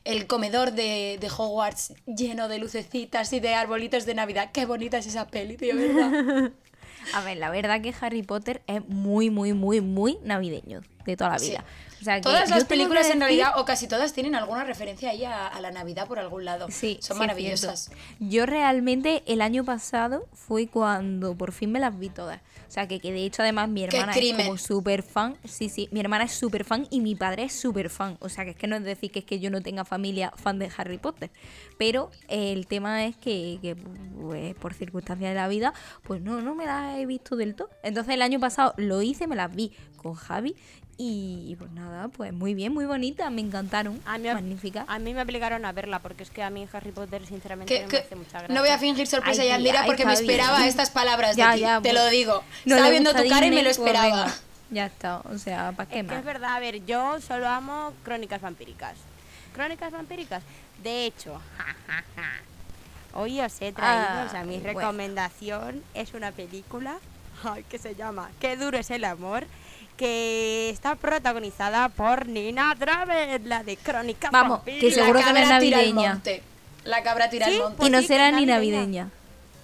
el 0.05 0.27
comedor 0.27 0.71
de, 0.71 1.17
de 1.19 1.27
Hogwarts 1.29 1.93
lleno 2.05 2.47
de 2.47 2.59
lucecitas 2.59 3.33
y 3.33 3.39
de 3.39 3.53
arbolitos 3.55 4.05
de 4.05 4.15
Navidad. 4.15 4.51
Qué 4.53 4.65
bonita 4.65 4.97
es 4.97 5.07
esa 5.07 5.27
peli, 5.27 5.57
tío, 5.57 5.75
¿verdad? 5.75 6.51
A 7.13 7.21
ver, 7.21 7.37
la 7.37 7.49
verdad 7.51 7.81
que 7.81 7.93
Harry 8.01 8.23
Potter 8.23 8.63
es 8.65 8.87
muy, 8.87 9.29
muy, 9.29 9.53
muy, 9.53 9.79
muy 9.81 10.17
navideño 10.23 10.81
de 11.05 11.17
toda 11.17 11.31
la 11.31 11.39
Sí. 11.39 11.49
vida. 11.51 11.63
O 12.01 12.03
sea, 12.05 12.15
que 12.17 12.21
Todas 12.21 12.49
las 12.49 12.65
películas 12.65 13.09
en 13.09 13.19
realidad, 13.19 13.53
o 13.55 13.65
casi 13.65 13.87
todas, 13.87 14.13
tienen 14.13 14.35
alguna 14.35 14.63
referencia 14.63 15.09
ahí 15.09 15.23
a, 15.23 15.47
a 15.47 15.59
la 15.61 15.71
Navidad 15.71 16.07
por 16.07 16.19
algún 16.19 16.45
lado. 16.45 16.67
Sí, 16.69 16.99
Son 17.01 17.15
sí, 17.17 17.19
maravillosas. 17.19 17.89
Yo 18.19 18.45
realmente 18.45 19.23
el 19.25 19.41
año 19.41 19.63
pasado 19.63 20.27
fue 20.33 20.67
cuando 20.67 21.35
por 21.35 21.51
fin 21.51 21.71
me 21.71 21.79
las 21.79 21.97
vi 21.97 22.09
todas. 22.09 22.41
O 22.67 22.71
sea, 22.75 22.87
que, 22.87 22.99
que 22.99 23.11
de 23.11 23.23
hecho 23.23 23.41
además 23.41 23.69
mi 23.69 23.87
¡Qué 23.87 23.97
hermana 23.97 24.13
es 24.19 24.33
como 24.35 24.57
súper 24.57 25.01
fan. 25.03 25.37
Sí, 25.45 25.69
sí, 25.69 25.87
mi 25.91 25.99
hermana 25.99 26.25
es 26.25 26.33
súper 26.33 26.65
fan 26.65 26.85
y 26.89 26.99
mi 26.99 27.15
padre 27.15 27.43
es 27.43 27.53
súper 27.59 27.89
fan. 27.89 28.17
O 28.19 28.27
sea, 28.29 28.43
que 28.43 28.51
es 28.51 28.55
que 28.57 28.67
no 28.67 28.75
es 28.75 28.83
decir 28.83 29.11
que 29.11 29.19
es 29.19 29.25
que 29.25 29.39
yo 29.39 29.49
no 29.49 29.61
tenga 29.61 29.85
familia 29.85 30.31
fan 30.35 30.59
de 30.59 30.69
Harry 30.77 30.97
Potter. 30.97 31.31
Pero 31.77 32.11
eh, 32.27 32.51
el 32.51 32.67
tema 32.67 33.05
es 33.05 33.15
que, 33.15 33.57
que, 33.61 33.75
pues, 33.75 34.53
por 34.55 34.73
circunstancias 34.73 35.29
de 35.29 35.35
la 35.35 35.47
vida, 35.47 35.73
pues 36.03 36.21
no, 36.21 36.41
no 36.41 36.53
me 36.55 36.65
las 36.65 36.97
he 36.97 37.05
visto 37.05 37.35
del 37.35 37.55
todo. 37.55 37.69
Entonces 37.83 38.13
el 38.13 38.21
año 38.21 38.39
pasado 38.39 38.73
lo 38.77 39.01
hice, 39.01 39.27
me 39.27 39.35
las 39.35 39.55
vi 39.55 39.71
con 40.05 40.13
Javi. 40.13 40.55
Y, 40.97 41.47
y 41.49 41.55
pues 41.57 41.71
nada, 41.71 42.07
pues 42.09 42.31
muy 42.31 42.53
bien, 42.53 42.71
muy 42.73 42.85
bonita, 42.85 43.29
me 43.31 43.41
encantaron. 43.41 43.99
A 44.05 44.17
mí, 44.17 44.29
Magnífica. 44.29 44.85
a 44.87 44.97
mí 44.99 45.13
me 45.15 45.21
obligaron 45.23 45.65
a 45.65 45.71
verla 45.73 45.99
porque 45.99 46.23
es 46.23 46.29
que 46.29 46.41
a 46.43 46.49
mí 46.49 46.65
Harry 46.71 46.91
Potter 46.91 47.25
sinceramente 47.25 47.73
Que- 47.75 47.81
no 47.83 47.89
que- 47.89 47.97
me 47.97 48.03
hace 48.03 48.15
mucha 48.15 48.37
gracia. 48.37 48.55
no 48.55 48.61
voy 48.61 48.69
a 48.69 48.77
fingir 48.77 49.05
sorpresa, 49.07 49.41
Ay, 49.41 49.49
Yandira, 49.49 49.81
ay, 49.81 49.87
porque 49.87 50.05
me 50.05 50.13
esperaba 50.13 50.65
estas 50.67 50.91
palabras 50.91 51.35
de 51.35 51.41
Ya, 51.41 51.53
ti. 51.55 51.59
ya, 51.61 51.75
te 51.81 51.89
pues, 51.89 51.93
lo 51.95 52.09
digo. 52.11 52.43
No 52.65 52.75
Estaba 52.75 52.91
viendo 52.91 53.13
tu 53.13 53.27
cara 53.27 53.45
y 53.45 53.49
me 53.49 53.57
lo 53.57 53.63
pues 53.63 53.77
esperaba. 53.79 54.05
venga, 54.25 54.35
ya 54.69 54.85
está, 54.85 55.17
o 55.19 55.37
sea, 55.37 55.73
¿para 55.75 55.89
qué 55.89 55.95
Es 55.99 56.03
que 56.03 56.07
más? 56.07 56.19
es 56.19 56.23
verdad, 56.25 56.53
a 56.55 56.59
ver, 56.61 56.85
yo 56.85 57.19
solo 57.19 57.49
amo 57.49 57.91
crónicas 58.03 58.39
vampíricas. 58.41 58.93
Crónicas 59.53 59.91
vampíricas. 59.91 60.43
De 60.81 61.05
hecho, 61.07 61.41
ja, 61.57 61.75
ja, 61.87 62.03
ja, 62.15 63.19
hoy 63.19 63.41
os 63.41 63.53
he 63.61 63.73
traído, 63.73 64.05
Ah, 64.07 64.25
o 64.27 64.31
sea, 64.31 64.45
mi 64.45 64.59
bueno. 64.59 64.79
recomendación 64.79 65.83
es 65.93 66.13
una 66.13 66.31
película 66.31 66.99
ay, 67.43 67.63
que 67.69 67.79
se 67.79 67.95
llama 67.95 68.29
Qué 68.39 68.55
duro 68.55 68.77
es 68.77 68.89
el 68.91 69.03
amor, 69.03 69.45
que 69.97 70.69
está 70.69 70.95
protagonizada 70.95 71.89
por 71.89 72.27
Nina 72.27 72.75
Traver, 72.77 73.41
la 73.45 73.63
de 73.63 73.77
Crónicas 73.77 74.31
Vamos, 74.31 74.61
que 74.63 74.91
seguro 74.91 75.19
que 75.23 75.31
no 75.33 75.39
es 75.39 75.49
navideña. 75.49 76.21
La 76.83 77.01
cabra 77.01 77.29
tira 77.29 77.47
Sí, 77.47 77.55
al 77.55 77.59
monte. 77.61 77.85
y 77.85 77.89
no 77.89 78.01
será 78.01 78.31
ni 78.31 78.45
navideña. 78.45 79.05
navideña. 79.05 79.09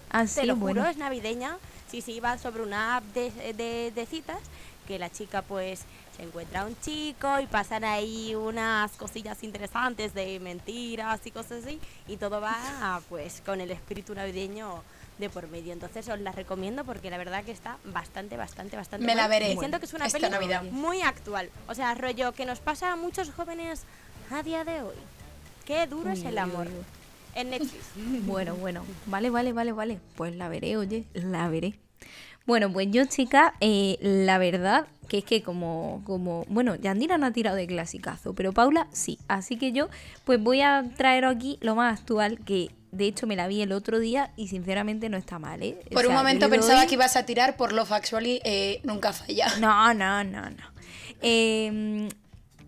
Ah, 0.10 0.26
Te 0.26 0.46
lo 0.46 0.56
bueno. 0.56 0.82
juro, 0.82 0.92
es 0.92 0.98
navideña. 0.98 1.58
Sí, 1.90 2.02
sí, 2.02 2.20
va 2.20 2.38
sobre 2.38 2.64
una 2.64 2.98
app 2.98 3.04
de, 3.14 3.32
de- 3.54 3.92
de 3.94 4.06
citas 4.06 4.40
que 4.88 4.98
la 4.98 5.10
chica 5.12 5.42
pues 5.42 5.82
se 6.18 6.24
encuentra 6.24 6.62
a 6.62 6.66
un 6.66 6.76
chico 6.82 7.40
y 7.40 7.46
pasan 7.48 7.84
ahí 7.84 8.34
unas 8.36 8.92
cosillas 8.94 9.44
interesantes 9.44 10.14
de 10.14 10.40
mentiras 10.40 11.20
y 11.26 11.32
cosas 11.32 11.64
así 11.64 11.80
y 12.08 12.18
todo 12.18 12.42
va 12.42 13.02
pues 13.10 13.42
con 13.46 13.62
el 13.62 13.72
espíritu 13.72 14.14
navideño 14.16 14.84
de 15.22 15.30
por 15.30 15.48
medio. 15.48 15.72
Entonces 15.72 16.10
os 16.10 16.20
la 16.20 16.34
recomiendo 16.34 16.84
porque 16.84 17.10
la 17.10 17.18
verdad 17.18 17.46
que 17.46 17.52
está 17.52 17.78
bastante, 17.86 18.36
bastante, 18.36 18.76
bastante 18.76 19.06
Me 19.06 19.16
la 19.16 19.30
veré 19.30 19.54
Y 19.54 19.58
siento 19.58 19.80
que 19.80 19.86
es 19.86 19.94
una 19.94 20.08
esta 20.08 20.20
peli 20.20 20.30
Navidad. 20.30 20.64
muy 20.64 21.02
actual. 21.02 21.50
O 21.70 21.74
sea, 21.74 21.96
rollo 21.96 22.34
que 22.34 22.46
nos 22.46 22.60
pasa 22.60 22.92
a 22.92 22.96
muchos 22.98 23.32
jóvenes 23.32 23.84
a 24.30 24.44
día 24.44 24.66
de 24.66 24.82
hoy. 24.82 24.96
Qué 25.66 25.88
duro 25.88 26.12
es 26.12 26.26
el 26.26 26.38
amor. 26.38 26.68
En 27.36 27.52
Netflix. 27.52 27.86
Bueno, 28.26 28.56
bueno. 28.56 28.84
Vale, 29.06 29.30
vale, 29.30 29.54
vale, 29.54 29.72
vale. 29.72 30.00
Pues 30.16 30.36
la 30.36 30.50
veré, 30.50 30.76
oye, 30.76 31.06
la 31.14 31.48
veré. 31.48 31.76
Bueno, 32.46 32.74
pues 32.74 32.88
yo, 32.90 33.06
chica, 33.06 33.54
eh, 33.62 33.98
la 34.02 34.38
verdad 34.38 34.88
que 35.08 35.20
es 35.20 35.26
que 35.26 35.44
como, 35.44 36.02
como, 36.06 36.46
bueno, 36.48 36.76
Yandira 36.76 37.18
no 37.18 37.26
ha 37.26 37.32
tirado 37.32 37.58
de 37.58 37.68
clasicazo, 37.68 38.34
pero 38.34 38.54
Paula 38.54 38.88
sí. 38.92 39.20
Así 39.28 39.58
que 39.58 39.74
yo, 39.74 39.90
pues 40.24 40.42
voy 40.42 40.62
a 40.62 40.84
traer 40.96 41.26
aquí 41.26 41.58
lo 41.62 41.76
más 41.76 42.00
actual, 42.00 42.40
que 42.40 42.72
de 42.92 43.06
hecho 43.06 43.26
me 43.28 43.36
la 43.36 43.48
vi 43.48 43.62
el 43.62 43.72
otro 43.72 44.00
día 44.00 44.32
y 44.36 44.48
sinceramente 44.50 45.10
no 45.10 45.18
está 45.18 45.40
mal, 45.40 45.62
¿eh? 45.64 45.80
O 45.88 45.90
Por 45.94 46.06
un 46.06 46.12
sea, 46.12 46.18
momento 46.18 46.50
pensaba 46.50 46.80
doy- 46.82 46.88
que 46.88 46.96
ibas 46.96 47.16
a 47.16 47.26
tirar 47.26 47.56
por 47.58 47.72
Love 47.74 47.92
Actually, 47.94 48.42
eh, 48.44 48.80
nunca 48.84 49.14
falla. 49.14 49.48
No, 49.60 49.94
no, 49.94 50.24
no, 50.24 50.50
no. 50.50 50.72
Eh, 51.22 52.10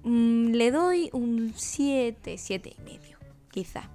mm, 0.04 0.52
le 0.54 0.72
doy 0.72 1.10
un 1.14 1.54
7, 1.56 2.38
7 2.38 2.76
y 2.78 2.82
medio, 2.84 3.18
quizás. 3.52 3.86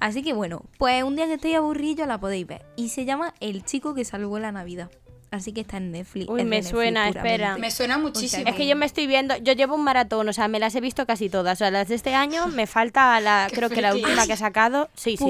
Así 0.00 0.22
que 0.22 0.32
bueno, 0.32 0.62
pues 0.78 1.02
un 1.04 1.16
día 1.16 1.26
que 1.26 1.34
estéis 1.34 1.56
aburridos 1.56 2.06
la 2.06 2.18
podéis 2.18 2.46
ver. 2.46 2.64
Y 2.76 2.88
se 2.90 3.04
llama 3.04 3.34
El 3.40 3.64
chico 3.64 3.94
que 3.94 4.04
salvó 4.04 4.38
la 4.38 4.52
Navidad. 4.52 4.90
Así 5.30 5.52
que 5.52 5.62
está 5.62 5.78
en 5.78 5.90
Netflix. 5.90 6.28
Uy, 6.28 6.40
es 6.42 6.46
me 6.46 6.56
Netflix 6.56 6.70
suena, 6.70 7.06
puramente. 7.08 7.34
espera. 7.34 7.58
Me 7.58 7.70
suena 7.70 7.98
muchísimo. 7.98 8.44
Es 8.46 8.54
que 8.54 8.66
yo 8.68 8.76
me 8.76 8.86
estoy 8.86 9.06
viendo, 9.08 9.36
yo 9.38 9.52
llevo 9.54 9.74
un 9.74 9.82
maratón, 9.82 10.28
o 10.28 10.32
sea, 10.32 10.46
me 10.46 10.60
las 10.60 10.74
he 10.76 10.80
visto 10.80 11.06
casi 11.06 11.28
todas. 11.28 11.54
O 11.54 11.58
sea, 11.58 11.70
las 11.72 11.88
de 11.88 11.96
este 11.96 12.14
año 12.14 12.46
me 12.48 12.66
falta 12.68 13.18
la, 13.20 13.48
creo 13.52 13.68
que 13.68 13.80
la 13.82 13.94
última 13.94 14.26
que 14.26 14.34
he 14.34 14.36
sacado. 14.36 14.90
Sí, 14.94 15.16
sí. 15.16 15.24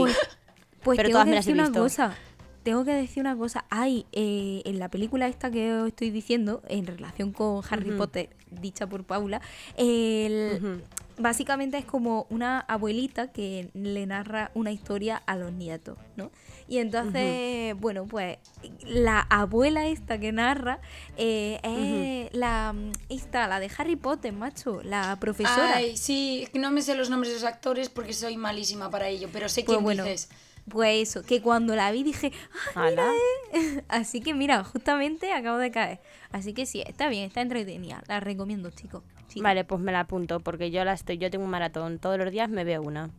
Pues, 0.84 0.96
Pero 0.96 1.08
tengo 1.08 1.14
todas 1.18 1.24
que 1.24 1.30
me 1.30 1.36
las 1.36 1.46
he 1.46 1.50
decir 1.52 1.60
una 1.60 1.80
cosa. 1.80 2.16
Tengo 2.62 2.84
que 2.84 2.92
decir 2.94 3.20
una 3.20 3.36
cosa. 3.36 3.66
Hay 3.68 4.06
eh, 4.12 4.62
en 4.64 4.78
la 4.78 4.88
película 4.88 5.26
esta 5.28 5.50
que 5.50 5.72
os 5.74 5.88
estoy 5.88 6.10
diciendo, 6.10 6.62
en 6.68 6.86
relación 6.86 7.32
con 7.32 7.62
Harry. 7.68 7.92
Potter, 7.92 8.30
dicha 8.50 8.86
por 8.86 9.04
Paula, 9.04 9.42
el- 9.76 10.82
básicamente 11.18 11.76
es 11.78 11.84
como 11.84 12.26
una 12.30 12.60
abuelita 12.60 13.30
que 13.32 13.68
le 13.74 14.06
narra 14.06 14.50
una 14.54 14.72
historia 14.72 15.16
a 15.26 15.36
los 15.36 15.52
nietos, 15.52 15.98
¿no? 16.16 16.30
Y 16.66 16.78
entonces, 16.78 17.78
bueno, 17.78 18.06
pues 18.06 18.38
la 18.82 19.20
abuela 19.20 19.86
esta 19.86 20.18
que 20.18 20.32
narra 20.32 20.80
eh, 21.18 21.60
es 21.62 22.34
la 22.34 22.74
esta, 23.10 23.46
la 23.46 23.60
de 23.60 23.70
Harry 23.76 23.96
Potter, 23.96 24.32
macho, 24.32 24.82
la 24.82 25.16
profesora. 25.20 25.76
Ay, 25.76 25.96
sí, 25.96 26.48
no 26.54 26.70
me 26.70 26.80
sé 26.80 26.94
los 26.94 27.10
nombres 27.10 27.32
de 27.34 27.40
los 27.40 27.44
actores 27.44 27.90
porque 27.90 28.14
soy 28.14 28.36
malísima 28.38 28.90
para 28.90 29.08
ello, 29.08 29.28
pero 29.32 29.48
sé 29.50 29.64
Pues 29.64 29.76
quién 29.76 29.84
bueno, 29.84 30.04
dices. 30.04 30.30
Pues 30.68 31.08
eso, 31.08 31.22
que 31.26 31.42
cuando 31.42 31.76
la 31.76 31.90
vi 31.92 32.02
dije, 32.02 32.32
¡ay, 32.74 32.90
mira, 32.90 33.10
eh! 33.52 33.84
Así 33.88 34.20
que 34.20 34.34
mira, 34.34 34.64
justamente 34.64 35.32
acabo 35.32 35.58
de 35.58 35.70
caer. 35.70 36.00
Así 36.32 36.54
que 36.54 36.66
sí, 36.66 36.82
está 36.86 37.08
bien, 37.08 37.24
está 37.24 37.42
entretenida. 37.42 38.02
La 38.08 38.20
recomiendo, 38.20 38.70
chicos. 38.70 39.02
Vale, 39.36 39.64
pues 39.64 39.80
me 39.80 39.92
la 39.92 40.00
apunto, 40.00 40.40
porque 40.40 40.70
yo 40.70 40.84
la 40.84 40.92
estoy, 40.92 41.18
yo 41.18 41.30
tengo 41.30 41.44
un 41.44 41.50
maratón, 41.50 41.98
todos 41.98 42.18
los 42.18 42.30
días 42.30 42.48
me 42.48 42.64
veo 42.64 42.82
una. 42.82 43.10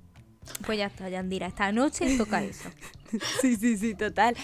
Pues 0.65 0.77
ya 0.77 0.87
está, 0.87 1.09
Yandira. 1.09 1.47
Esta 1.47 1.71
noche 1.71 2.17
toca 2.17 2.43
eso. 2.43 2.69
Sí, 3.41 3.55
sí, 3.55 3.77
sí, 3.77 3.95
total. 3.95 4.35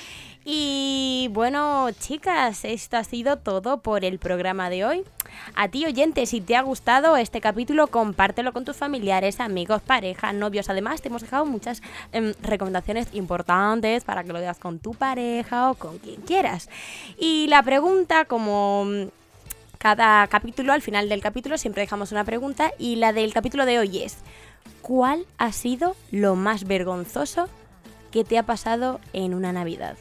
Y 0.46 1.30
bueno, 1.32 1.90
chicas, 2.00 2.64
esto 2.66 2.98
ha 2.98 3.04
sido 3.04 3.38
todo 3.38 3.82
por 3.82 4.06
el 4.06 4.20
programa 4.20 4.70
de 4.70 4.86
hoy. 4.86 5.04
A 5.56 5.68
ti, 5.70 5.86
oyente, 5.86 6.26
si 6.26 6.42
te 6.42 6.56
ha 6.56 6.62
gustado 6.62 7.18
este 7.18 7.42
capítulo, 7.42 7.88
compártelo 7.88 8.54
con 8.54 8.66
tus 8.66 8.78
familiares, 8.78 9.40
amigos, 9.40 9.82
pareja, 9.82 10.34
novios. 10.34 10.70
Además, 10.70 11.02
te 11.02 11.10
hemos 11.10 11.22
dejado 11.22 11.46
muchas 11.46 11.82
em, 12.12 12.34
recomendaciones 12.42 13.08
importantes 13.14 14.04
para 14.04 14.24
que 14.24 14.34
lo 14.34 14.40
veas 14.40 14.58
con 14.58 14.80
tu 14.80 14.94
pareja 14.94 15.72
o 15.72 15.76
con 15.76 16.00
quien 16.00 16.22
quieras. 16.22 16.70
Y 17.18 17.48
la 17.48 17.64
pregunta, 17.64 18.26
como 18.26 18.88
cada 19.78 20.28
capítulo, 20.28 20.74
al 20.74 20.82
final 20.82 21.10
del 21.10 21.22
capítulo, 21.22 21.58
siempre 21.58 21.82
dejamos 21.82 22.12
una 22.12 22.24
pregunta. 22.24 22.72
Y 22.78 22.98
la 22.98 23.14
del 23.14 23.34
capítulo 23.34 23.66
de 23.66 23.80
hoy 23.80 24.04
es: 24.04 24.18
¿Cuál 24.82 25.26
ha 25.38 25.52
sido 25.52 25.95
lo 26.12 26.36
más 26.36 26.65
vergonzoso 26.65 27.47
que 28.12 28.24
te 28.24 28.38
ha 28.38 28.43
pasado 28.43 29.00
en 29.13 29.34
una 29.34 29.54
Navidad? 29.54 29.95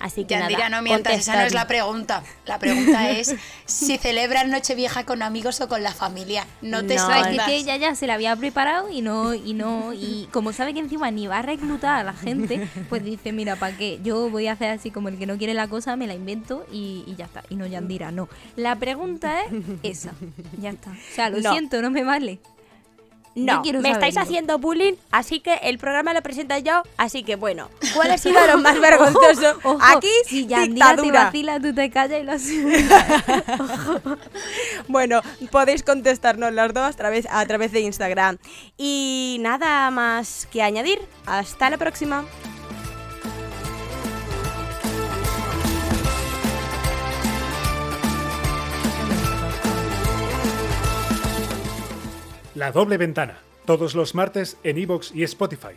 Así 0.00 0.24
que 0.24 0.34
Yandira, 0.34 0.68
nada, 0.68 0.76
no 0.76 0.82
mientas, 0.82 1.14
esa 1.14 1.36
no 1.36 1.42
es 1.42 1.54
la 1.54 1.66
pregunta. 1.66 2.22
La 2.44 2.58
pregunta 2.58 3.08
es 3.12 3.34
si 3.64 3.96
celebran 3.96 4.50
Nochevieja 4.50 5.06
con 5.06 5.22
amigos 5.22 5.62
o 5.62 5.68
con 5.68 5.82
la 5.82 5.92
familia. 5.92 6.46
No 6.60 6.84
te 6.84 6.96
No, 6.96 7.06
¿Sabes? 7.06 7.38
Es 7.38 7.44
que 7.44 7.56
ella 7.56 7.76
ya 7.76 7.94
se 7.94 8.06
la 8.06 8.14
había 8.14 8.36
preparado 8.36 8.90
y 8.90 9.00
no, 9.00 9.32
y 9.32 9.54
no, 9.54 9.94
y 9.94 10.28
como 10.30 10.52
sabe 10.52 10.74
que 10.74 10.80
encima 10.80 11.10
ni 11.10 11.26
va 11.26 11.38
a 11.38 11.42
reclutar 11.42 12.00
a 12.00 12.04
la 12.04 12.12
gente, 12.12 12.68
pues 12.90 13.02
dice, 13.02 13.32
mira, 13.32 13.56
¿para 13.56 13.76
qué? 13.78 13.98
Yo 14.02 14.28
voy 14.28 14.48
a 14.48 14.52
hacer 14.52 14.70
así 14.70 14.90
como 14.90 15.08
el 15.08 15.16
que 15.16 15.26
no 15.26 15.38
quiere 15.38 15.54
la 15.54 15.68
cosa, 15.68 15.96
me 15.96 16.06
la 16.06 16.14
invento 16.14 16.66
y, 16.70 17.04
y 17.06 17.14
ya 17.14 17.24
está. 17.24 17.42
Y 17.48 17.56
no 17.56 17.66
Yandira, 17.66 18.10
no. 18.10 18.28
La 18.56 18.76
pregunta 18.76 19.42
es 19.82 20.00
esa. 20.00 20.12
Ya 20.60 20.70
está. 20.70 20.90
O 20.90 21.14
sea, 21.14 21.30
lo 21.30 21.40
No. 21.40 21.52
siento, 21.52 21.80
no 21.80 21.90
me 21.90 22.04
vale. 22.04 22.40
No, 23.34 23.62
me 23.80 23.90
estáis 23.90 24.16
haciendo 24.16 24.58
bullying, 24.58 24.94
así 25.10 25.40
que 25.40 25.54
el 25.62 25.78
programa 25.78 26.14
lo 26.14 26.22
presento 26.22 26.56
yo. 26.58 26.82
Así 26.96 27.24
que 27.24 27.36
bueno, 27.36 27.68
¿cuál 27.94 28.12
ha 28.12 28.18
sido 28.18 28.46
lo 28.46 28.58
más 28.58 28.80
vergonzoso? 28.80 29.58
Ojo, 29.64 29.78
Aquí, 29.82 30.10
si 30.26 30.46
Yandira 30.46 30.96
te 30.96 31.10
vacila, 31.10 31.60
tú 31.60 31.74
te 31.74 31.90
callas 31.90 32.20
y 32.20 32.24
lo 32.24 32.32
haces. 32.32 32.84
Bueno, 34.88 35.20
podéis 35.50 35.82
contestarnos 35.82 36.52
las 36.52 36.72
dos 36.72 36.84
a 36.84 36.92
través, 36.92 37.26
a 37.30 37.44
través 37.46 37.72
de 37.72 37.80
Instagram. 37.80 38.38
Y 38.76 39.38
nada 39.40 39.90
más 39.90 40.46
que 40.50 40.62
añadir. 40.62 41.00
Hasta 41.26 41.70
la 41.70 41.78
próxima. 41.78 42.24
La 52.64 52.72
doble 52.72 52.96
ventana, 52.96 53.40
todos 53.66 53.94
los 53.94 54.14
martes 54.14 54.56
en 54.64 54.78
iVoox 54.78 55.14
y 55.14 55.22
Spotify. 55.24 55.76